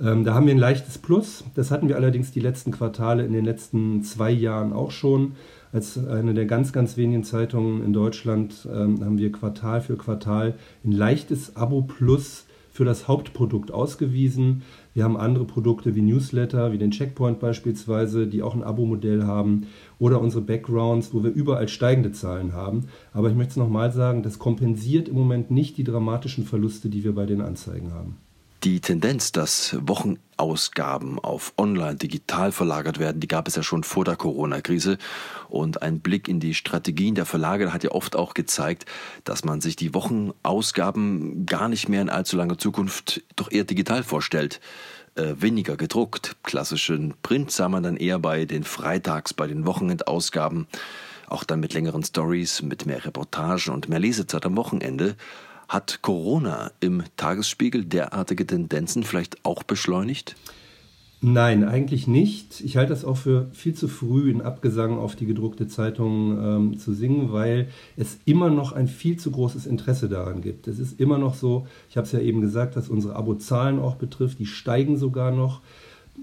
ähm, 0.00 0.24
da 0.24 0.34
haben 0.34 0.46
wir 0.46 0.54
ein 0.54 0.58
leichtes 0.58 0.98
Plus. 0.98 1.44
Das 1.54 1.70
hatten 1.70 1.88
wir 1.88 1.96
allerdings 1.96 2.30
die 2.30 2.40
letzten 2.40 2.70
Quartale 2.70 3.24
in 3.24 3.32
den 3.32 3.44
letzten 3.44 4.02
zwei 4.02 4.30
Jahren 4.30 4.72
auch 4.72 4.90
schon. 4.90 5.32
Als 5.72 5.98
eine 6.04 6.34
der 6.34 6.46
ganz, 6.46 6.72
ganz 6.72 6.96
wenigen 6.96 7.22
Zeitungen 7.22 7.84
in 7.84 7.92
Deutschland 7.92 8.66
ähm, 8.72 9.04
haben 9.04 9.18
wir 9.18 9.30
Quartal 9.30 9.80
für 9.80 9.96
Quartal 9.96 10.54
ein 10.84 10.92
leichtes 10.92 11.54
Abo 11.54 11.82
Plus 11.82 12.46
für 12.72 12.84
das 12.84 13.08
Hauptprodukt 13.08 13.72
ausgewiesen. 13.72 14.62
Wir 14.94 15.04
haben 15.04 15.16
andere 15.16 15.44
Produkte 15.44 15.94
wie 15.94 16.02
Newsletter, 16.02 16.72
wie 16.72 16.78
den 16.78 16.90
Checkpoint 16.90 17.38
beispielsweise, 17.38 18.26
die 18.26 18.42
auch 18.42 18.54
ein 18.54 18.62
Abo-Modell 18.62 19.24
haben 19.24 19.66
oder 20.00 20.20
unsere 20.20 20.42
Backgrounds, 20.42 21.14
wo 21.14 21.22
wir 21.22 21.30
überall 21.30 21.68
steigende 21.68 22.10
Zahlen 22.10 22.52
haben. 22.52 22.88
Aber 23.12 23.28
ich 23.28 23.36
möchte 23.36 23.52
es 23.52 23.56
nochmal 23.56 23.92
sagen, 23.92 24.24
das 24.24 24.40
kompensiert 24.40 25.08
im 25.08 25.14
Moment 25.14 25.52
nicht 25.52 25.76
die 25.76 25.84
dramatischen 25.84 26.44
Verluste, 26.44 26.88
die 26.88 27.04
wir 27.04 27.14
bei 27.14 27.26
den 27.26 27.40
Anzeigen 27.40 27.92
haben. 27.94 28.16
Die 28.62 28.80
Tendenz, 28.80 29.32
dass 29.32 29.74
Wochenausgaben 29.80 31.18
auf 31.18 31.54
online 31.56 31.96
digital 31.96 32.52
verlagert 32.52 32.98
werden, 32.98 33.18
die 33.18 33.28
gab 33.28 33.48
es 33.48 33.56
ja 33.56 33.62
schon 33.62 33.84
vor 33.84 34.04
der 34.04 34.16
Corona-Krise. 34.16 34.98
Und 35.48 35.80
ein 35.80 36.00
Blick 36.00 36.28
in 36.28 36.40
die 36.40 36.52
Strategien 36.52 37.14
der 37.14 37.24
Verlage 37.24 37.72
hat 37.72 37.84
ja 37.84 37.92
oft 37.92 38.16
auch 38.16 38.34
gezeigt, 38.34 38.84
dass 39.24 39.44
man 39.46 39.62
sich 39.62 39.76
die 39.76 39.94
Wochenausgaben 39.94 41.46
gar 41.46 41.70
nicht 41.70 41.88
mehr 41.88 42.02
in 42.02 42.10
allzu 42.10 42.36
langer 42.36 42.58
Zukunft 42.58 43.22
doch 43.34 43.50
eher 43.50 43.64
digital 43.64 44.02
vorstellt. 44.02 44.60
Äh, 45.16 45.34
weniger 45.40 45.76
gedruckt. 45.76 46.36
Klassischen 46.44 47.14
Print 47.22 47.50
sah 47.50 47.68
man 47.68 47.82
dann 47.82 47.96
eher 47.96 48.20
bei 48.20 48.44
den 48.44 48.62
Freitags, 48.62 49.34
bei 49.34 49.48
den 49.48 49.66
Wochenendausgaben. 49.66 50.68
Auch 51.26 51.42
dann 51.42 51.58
mit 51.58 51.74
längeren 51.74 52.04
Stories, 52.04 52.62
mit 52.62 52.86
mehr 52.86 53.04
Reportagen 53.04 53.74
und 53.74 53.88
mehr 53.88 53.98
Lesezeit 53.98 54.46
am 54.46 54.56
Wochenende. 54.56 55.16
Hat 55.68 56.00
Corona 56.02 56.70
im 56.78 57.02
Tagesspiegel 57.16 57.84
derartige 57.84 58.46
Tendenzen 58.46 59.02
vielleicht 59.02 59.44
auch 59.44 59.64
beschleunigt? 59.64 60.36
Nein, 61.22 61.64
eigentlich 61.64 62.06
nicht. 62.06 62.62
Ich 62.62 62.78
halte 62.78 62.94
das 62.94 63.04
auch 63.04 63.18
für 63.18 63.48
viel 63.52 63.74
zu 63.74 63.88
früh, 63.88 64.30
in 64.30 64.40
Abgesang 64.40 64.96
auf 64.98 65.16
die 65.16 65.26
gedruckte 65.26 65.68
Zeitung 65.68 66.38
ähm, 66.42 66.78
zu 66.78 66.94
singen, 66.94 67.30
weil 67.30 67.68
es 67.98 68.18
immer 68.24 68.48
noch 68.48 68.72
ein 68.72 68.88
viel 68.88 69.18
zu 69.18 69.30
großes 69.30 69.66
Interesse 69.66 70.08
daran 70.08 70.40
gibt. 70.40 70.66
Es 70.66 70.78
ist 70.78 70.98
immer 70.98 71.18
noch 71.18 71.34
so, 71.34 71.66
ich 71.90 71.98
habe 71.98 72.06
es 72.06 72.12
ja 72.12 72.20
eben 72.20 72.40
gesagt, 72.40 72.74
was 72.74 72.88
unsere 72.88 73.16
Abozahlen 73.16 73.80
auch 73.80 73.96
betrifft, 73.96 74.38
die 74.38 74.46
steigen 74.46 74.96
sogar 74.96 75.30
noch. 75.30 75.60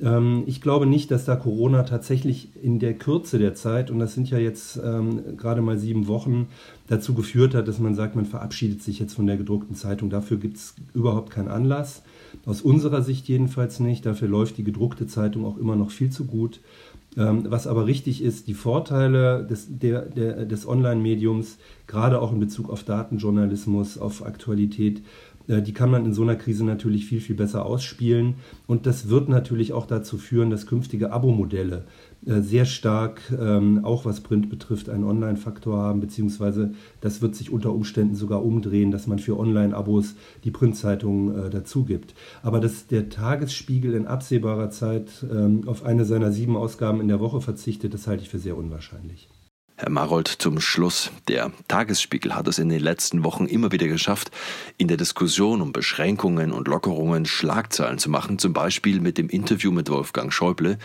Ähm, 0.01 0.43
ich 0.45 0.61
glaube 0.61 0.85
nicht, 0.85 1.11
dass 1.11 1.25
da 1.25 1.35
Corona 1.35 1.83
tatsächlich 1.83 2.49
in 2.61 2.79
der 2.79 2.93
Kürze 2.93 3.39
der 3.39 3.55
Zeit, 3.55 3.89
und 3.91 3.99
das 3.99 4.13
sind 4.13 4.29
ja 4.29 4.37
jetzt 4.37 4.79
ähm, 4.83 5.37
gerade 5.37 5.61
mal 5.61 5.77
sieben 5.77 6.07
Wochen, 6.07 6.47
dazu 6.87 7.13
geführt 7.13 7.55
hat, 7.55 7.67
dass 7.67 7.79
man 7.79 7.95
sagt, 7.95 8.15
man 8.15 8.25
verabschiedet 8.25 8.81
sich 8.81 8.99
jetzt 8.99 9.13
von 9.13 9.27
der 9.27 9.37
gedruckten 9.37 9.75
Zeitung. 9.75 10.09
Dafür 10.09 10.37
gibt 10.37 10.57
es 10.57 10.75
überhaupt 10.93 11.31
keinen 11.31 11.49
Anlass. 11.49 12.03
Aus 12.45 12.61
unserer 12.61 13.01
Sicht 13.01 13.27
jedenfalls 13.27 13.79
nicht. 13.79 14.05
Dafür 14.05 14.27
läuft 14.27 14.57
die 14.57 14.63
gedruckte 14.63 15.07
Zeitung 15.07 15.45
auch 15.45 15.57
immer 15.57 15.75
noch 15.75 15.91
viel 15.91 16.11
zu 16.11 16.25
gut. 16.25 16.61
Ähm, 17.17 17.45
was 17.49 17.65
aber 17.65 17.87
richtig 17.87 18.21
ist, 18.21 18.47
die 18.47 18.53
Vorteile 18.53 19.43
des, 19.43 19.67
des 19.79 20.67
Online-Mediums, 20.67 21.57
gerade 21.87 22.21
auch 22.21 22.31
in 22.31 22.39
Bezug 22.39 22.69
auf 22.69 22.83
Datenjournalismus, 22.83 23.97
auf 23.97 24.23
Aktualität, 24.23 25.01
die 25.47 25.73
kann 25.73 25.89
man 25.89 26.05
in 26.05 26.13
so 26.13 26.23
einer 26.23 26.35
Krise 26.35 26.65
natürlich 26.65 27.05
viel, 27.05 27.21
viel 27.21 27.35
besser 27.35 27.65
ausspielen. 27.65 28.35
Und 28.65 28.85
das 28.85 29.09
wird 29.09 29.29
natürlich 29.29 29.73
auch 29.73 29.85
dazu 29.85 30.17
führen, 30.17 30.49
dass 30.49 30.67
künftige 30.67 31.11
Abo-Modelle 31.11 31.85
äh, 32.25 32.41
sehr 32.41 32.65
stark, 32.65 33.21
ähm, 33.39 33.85
auch 33.85 34.03
was 34.03 34.21
Print 34.21 34.49
betrifft, 34.49 34.89
einen 34.89 35.03
Online-Faktor 35.03 35.77
haben, 35.77 36.01
beziehungsweise 36.01 36.73
das 36.99 37.21
wird 37.21 37.35
sich 37.35 37.51
unter 37.51 37.73
Umständen 37.73 38.15
sogar 38.15 38.43
umdrehen, 38.43 38.91
dass 38.91 39.07
man 39.07 39.19
für 39.19 39.39
Online-Abos 39.39 40.15
die 40.43 40.51
Printzeitung 40.51 41.45
äh, 41.45 41.49
dazu 41.49 41.85
gibt. 41.85 42.15
Aber 42.43 42.59
dass 42.59 42.87
der 42.87 43.09
Tagesspiegel 43.09 43.93
in 43.93 44.07
absehbarer 44.07 44.69
Zeit 44.69 45.25
ähm, 45.31 45.67
auf 45.67 45.85
eine 45.85 46.05
seiner 46.05 46.31
sieben 46.31 46.57
Ausgaben 46.57 47.01
in 47.01 47.07
der 47.07 47.19
Woche 47.19 47.39
verzichtet, 47.39 47.93
das 47.93 48.07
halte 48.07 48.23
ich 48.23 48.29
für 48.29 48.39
sehr 48.39 48.57
unwahrscheinlich. 48.57 49.29
Herr 49.79 49.91
Marold, 49.91 50.27
zum 50.27 50.59
Schluss. 50.59 51.11
Der 51.27 51.51
Tagesspiegel 51.67 52.33
hat 52.33 52.47
es 52.47 52.57
in 52.57 52.69
den 52.69 52.79
letzten 52.79 53.23
Wochen 53.23 53.45
immer 53.45 53.71
wieder 53.71 53.87
geschafft, 53.87 54.31
in 54.79 54.87
der 54.87 54.97
Diskussion 54.97 55.61
um 55.61 55.71
Beschränkungen 55.71 56.51
und 56.51 56.67
Lockerungen 56.67 57.27
Schlagzeilen 57.27 57.99
zu 57.99 58.09
machen, 58.09 58.39
zum 58.39 58.53
Beispiel 58.53 58.99
mit 58.99 59.19
dem 59.19 59.29
Interview 59.29 59.71
mit 59.71 59.91
Wolfgang 59.91 60.33
Schäuble. 60.33 60.79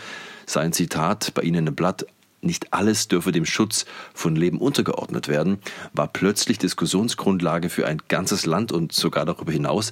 Sein 0.45 0.73
Zitat 0.73 1.33
bei 1.33 1.41
Ihnen 1.41 1.65
im 1.65 1.73
Blatt, 1.73 2.05
nicht 2.41 2.71
alles 2.71 3.07
dürfe 3.07 3.31
dem 3.31 3.45
Schutz 3.45 3.85
von 4.13 4.35
Leben 4.35 4.59
untergeordnet 4.59 5.27
werden, 5.27 5.57
war 5.93 6.07
plötzlich 6.07 6.59
Diskussionsgrundlage 6.59 7.69
für 7.69 7.87
ein 7.87 7.99
ganzes 8.09 8.45
Land 8.45 8.71
und 8.71 8.91
sogar 8.91 9.25
darüber 9.25 9.51
hinaus. 9.51 9.91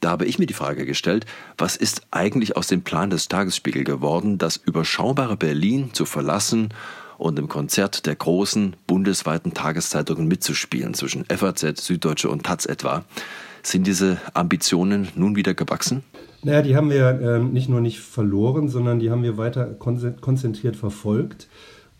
Da 0.00 0.08
habe 0.08 0.24
ich 0.24 0.38
mir 0.38 0.46
die 0.46 0.54
Frage 0.54 0.86
gestellt, 0.86 1.26
was 1.58 1.76
ist 1.76 2.00
eigentlich 2.12 2.56
aus 2.56 2.68
dem 2.68 2.80
Plan 2.80 3.10
des 3.10 3.28
Tagesspiegel 3.28 3.84
geworden, 3.84 4.38
das 4.38 4.56
überschaubare 4.56 5.36
Berlin 5.36 5.92
zu 5.92 6.06
verlassen 6.06 6.70
und 7.18 7.38
im 7.38 7.48
Konzert 7.48 8.06
der 8.06 8.16
großen 8.16 8.76
bundesweiten 8.86 9.52
Tageszeitungen 9.52 10.26
mitzuspielen, 10.26 10.94
zwischen 10.94 11.24
FAZ, 11.26 11.84
Süddeutsche 11.84 12.30
und 12.30 12.44
Taz 12.44 12.64
etwa. 12.64 13.04
Sind 13.62 13.86
diese 13.86 14.18
Ambitionen 14.32 15.08
nun 15.14 15.36
wieder 15.36 15.52
gewachsen? 15.52 16.04
Naja, 16.42 16.62
die 16.62 16.76
haben 16.76 16.90
wir 16.90 17.20
äh, 17.20 17.38
nicht 17.40 17.68
nur 17.68 17.80
nicht 17.80 18.00
verloren, 18.00 18.68
sondern 18.68 19.00
die 19.00 19.10
haben 19.10 19.24
wir 19.24 19.36
weiter 19.36 19.66
konzentriert 19.74 20.76
verfolgt. 20.76 21.48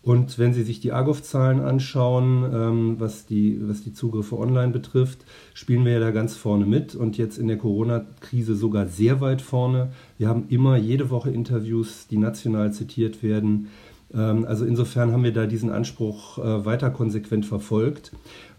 Und 0.01 0.39
wenn 0.39 0.53
Sie 0.53 0.63
sich 0.63 0.79
die 0.79 0.93
Argov-Zahlen 0.93 1.59
anschauen, 1.59 2.49
ähm, 2.53 2.95
was, 2.99 3.25
die, 3.25 3.59
was 3.61 3.83
die 3.83 3.91
Zugriffe 3.91 4.37
online 4.39 4.71
betrifft, 4.71 5.25
spielen 5.53 5.83
wir 5.83 5.91
ja 5.91 5.99
da 5.99 6.11
ganz 6.11 6.37
vorne 6.37 6.65
mit 6.65 6.95
und 6.95 7.17
jetzt 7.17 7.37
in 7.37 7.47
der 7.47 7.57
Corona-Krise 7.57 8.55
sogar 8.55 8.87
sehr 8.87 9.19
weit 9.19 9.41
vorne. 9.41 9.91
Wir 10.17 10.29
haben 10.29 10.45
immer 10.47 10.77
jede 10.77 11.09
Woche 11.09 11.31
Interviews, 11.31 12.07
die 12.07 12.17
national 12.17 12.71
zitiert 12.71 13.21
werden. 13.23 13.67
Ähm, 14.13 14.45
also 14.45 14.65
insofern 14.65 15.11
haben 15.11 15.23
wir 15.23 15.33
da 15.33 15.45
diesen 15.45 15.69
Anspruch 15.69 16.37
äh, 16.37 16.65
weiter 16.65 16.89
konsequent 16.89 17.45
verfolgt. 17.45 18.11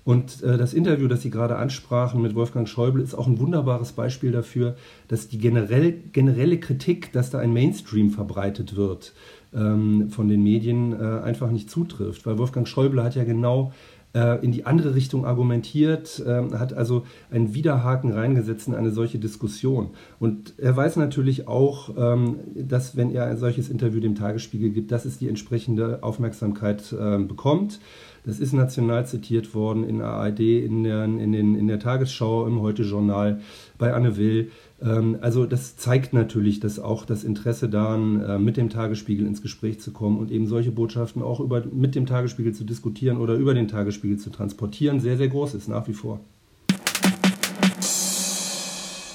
Und 0.04 0.42
äh, 0.42 0.56
das 0.56 0.72
Interview, 0.72 1.08
das 1.08 1.22
Sie 1.22 1.30
gerade 1.30 1.56
ansprachen 1.56 2.22
mit 2.22 2.34
Wolfgang 2.34 2.68
Schäuble, 2.68 3.02
ist 3.02 3.14
auch 3.14 3.26
ein 3.26 3.38
wunderbares 3.38 3.92
Beispiel 3.92 4.32
dafür, 4.32 4.76
dass 5.08 5.28
die 5.28 5.38
generell, 5.38 5.92
generelle 6.12 6.58
Kritik, 6.58 7.12
dass 7.12 7.30
da 7.30 7.38
ein 7.38 7.52
Mainstream 7.52 8.10
verbreitet 8.10 8.76
wird 8.76 9.12
ähm, 9.54 10.10
von 10.10 10.28
den 10.28 10.42
Medien, 10.42 10.92
äh, 10.92 11.20
einfach 11.20 11.50
nicht 11.50 11.70
zutrifft. 11.70 12.24
Weil 12.24 12.38
Wolfgang 12.38 12.66
Schäuble 12.66 13.02
hat 13.04 13.14
ja 13.14 13.24
genau 13.24 13.72
in 14.12 14.50
die 14.50 14.66
andere 14.66 14.94
Richtung 14.96 15.24
argumentiert, 15.24 16.22
ähm, 16.26 16.58
hat 16.58 16.72
also 16.72 17.04
einen 17.30 17.54
Widerhaken 17.54 18.12
reingesetzt 18.12 18.66
in 18.66 18.74
eine 18.74 18.90
solche 18.90 19.18
Diskussion. 19.18 19.90
Und 20.18 20.54
er 20.58 20.76
weiß 20.76 20.96
natürlich 20.96 21.46
auch, 21.46 21.90
ähm, 21.96 22.40
dass 22.56 22.96
wenn 22.96 23.12
er 23.12 23.26
ein 23.26 23.38
solches 23.38 23.68
Interview 23.68 24.00
dem 24.00 24.16
Tagesspiegel 24.16 24.70
gibt, 24.70 24.90
dass 24.90 25.04
es 25.04 25.18
die 25.18 25.28
entsprechende 25.28 26.02
Aufmerksamkeit 26.02 26.94
ähm, 26.98 27.28
bekommt. 27.28 27.78
Das 28.24 28.38
ist 28.38 28.52
national 28.52 29.06
zitiert 29.06 29.54
worden 29.54 29.84
in 29.84 30.02
ARD, 30.02 30.40
in 30.40 30.84
der, 30.84 31.04
in, 31.04 31.32
den, 31.32 31.54
in 31.54 31.68
der 31.68 31.78
Tagesschau, 31.78 32.46
im 32.46 32.60
Heute-Journal, 32.60 33.40
bei 33.78 33.94
Anne 33.94 34.16
Will. 34.16 34.50
Ähm, 34.82 35.18
also 35.20 35.46
das 35.46 35.76
zeigt 35.76 36.12
natürlich, 36.12 36.60
dass 36.60 36.78
auch 36.78 37.04
das 37.04 37.24
Interesse 37.24 37.68
daran, 37.68 38.20
äh, 38.20 38.38
mit 38.38 38.56
dem 38.56 38.70
Tagesspiegel 38.70 39.26
ins 39.26 39.42
Gespräch 39.42 39.80
zu 39.80 39.92
kommen 39.92 40.18
und 40.18 40.30
eben 40.30 40.46
solche 40.46 40.72
Botschaften 40.72 41.22
auch 41.22 41.40
über, 41.40 41.64
mit 41.66 41.94
dem 41.94 42.06
Tagesspiegel 42.06 42.52
zu 42.52 42.64
diskutieren 42.64 43.18
oder 43.18 43.34
über 43.34 43.54
den 43.54 43.68
Tagesspiegel 43.68 44.18
zu 44.18 44.30
transportieren, 44.30 45.00
sehr, 45.00 45.16
sehr 45.16 45.28
groß 45.28 45.54
ist 45.54 45.68
nach 45.68 45.88
wie 45.88 45.94
vor. 45.94 46.20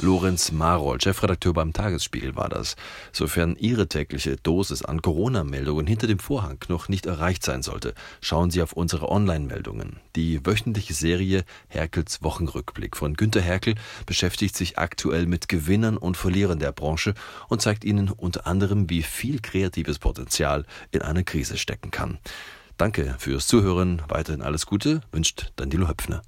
Lorenz 0.06 0.52
Marold, 0.52 1.02
Chefredakteur 1.02 1.54
beim 1.54 1.74
Tagesspiegel 1.74 2.36
war 2.36 2.48
das. 2.48 2.76
Sofern 3.12 3.56
Ihre 3.56 3.88
tägliche 3.88 4.38
Dosis 4.38 4.86
an 4.86 5.02
Corona-Meldungen 5.02 5.88
hinter 5.88 6.06
dem 6.06 6.20
Vorhang 6.20 6.60
noch 6.68 6.90
nicht 6.90 7.08
erreicht 7.08 7.44
sein 7.44 7.64
sollte, 7.64 7.96
schauen 8.22 8.52
Sie 8.52 8.62
auf 8.62 8.74
unsere 8.74 9.10
Online-Meldungen. 9.10 10.00
Die 10.16 10.46
wöchentliche 10.46 10.94
Serie 10.94 11.44
Herkels 11.70 12.22
Wochenrückblick 12.22 12.96
von 12.96 13.16
Günter 13.16 13.42
Herkel 13.42 13.74
beschäftigt 14.06 14.56
sich 14.56 14.78
aktuell 14.78 15.26
mit 15.26 15.50
Gewinnern 15.50 15.98
und 15.98 16.18
Verlierern 16.18 16.60
der 16.60 16.72
Branche 16.72 17.16
und 17.50 17.64
zeigt 17.64 17.84
Ihnen 17.84 18.12
unter 18.12 18.46
anderem, 18.46 18.92
wie 18.92 19.02
viel 19.02 19.40
kreatives 19.42 19.98
Potenzial 19.98 20.66
in 20.92 21.02
einer 21.02 21.24
Krise 21.24 21.58
stecken 21.58 21.90
kann. 21.90 22.20
Danke 22.78 23.16
fürs 23.18 23.48
Zuhören. 23.48 24.04
Weiterhin 24.08 24.44
alles 24.44 24.68
Gute, 24.68 25.02
wünscht 25.12 25.52
Danilo 25.56 25.88
Höpfner. 25.88 26.22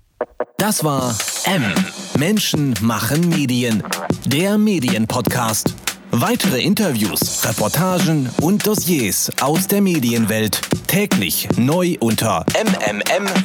Das 0.60 0.84
war 0.84 1.16
M. 1.44 1.72
Menschen 2.18 2.74
machen 2.82 3.30
Medien. 3.30 3.84
Der 4.26 4.58
Medienpodcast. 4.58 5.76
Weitere 6.10 6.64
Interviews, 6.64 7.46
Reportagen 7.46 8.28
und 8.42 8.66
Dossiers 8.66 9.32
aus 9.40 9.68
der 9.68 9.82
Medienwelt 9.82 10.62
täglich 10.88 11.48
neu 11.58 11.96
unter 12.00 12.44
mmm.verdi.de. 12.56 13.38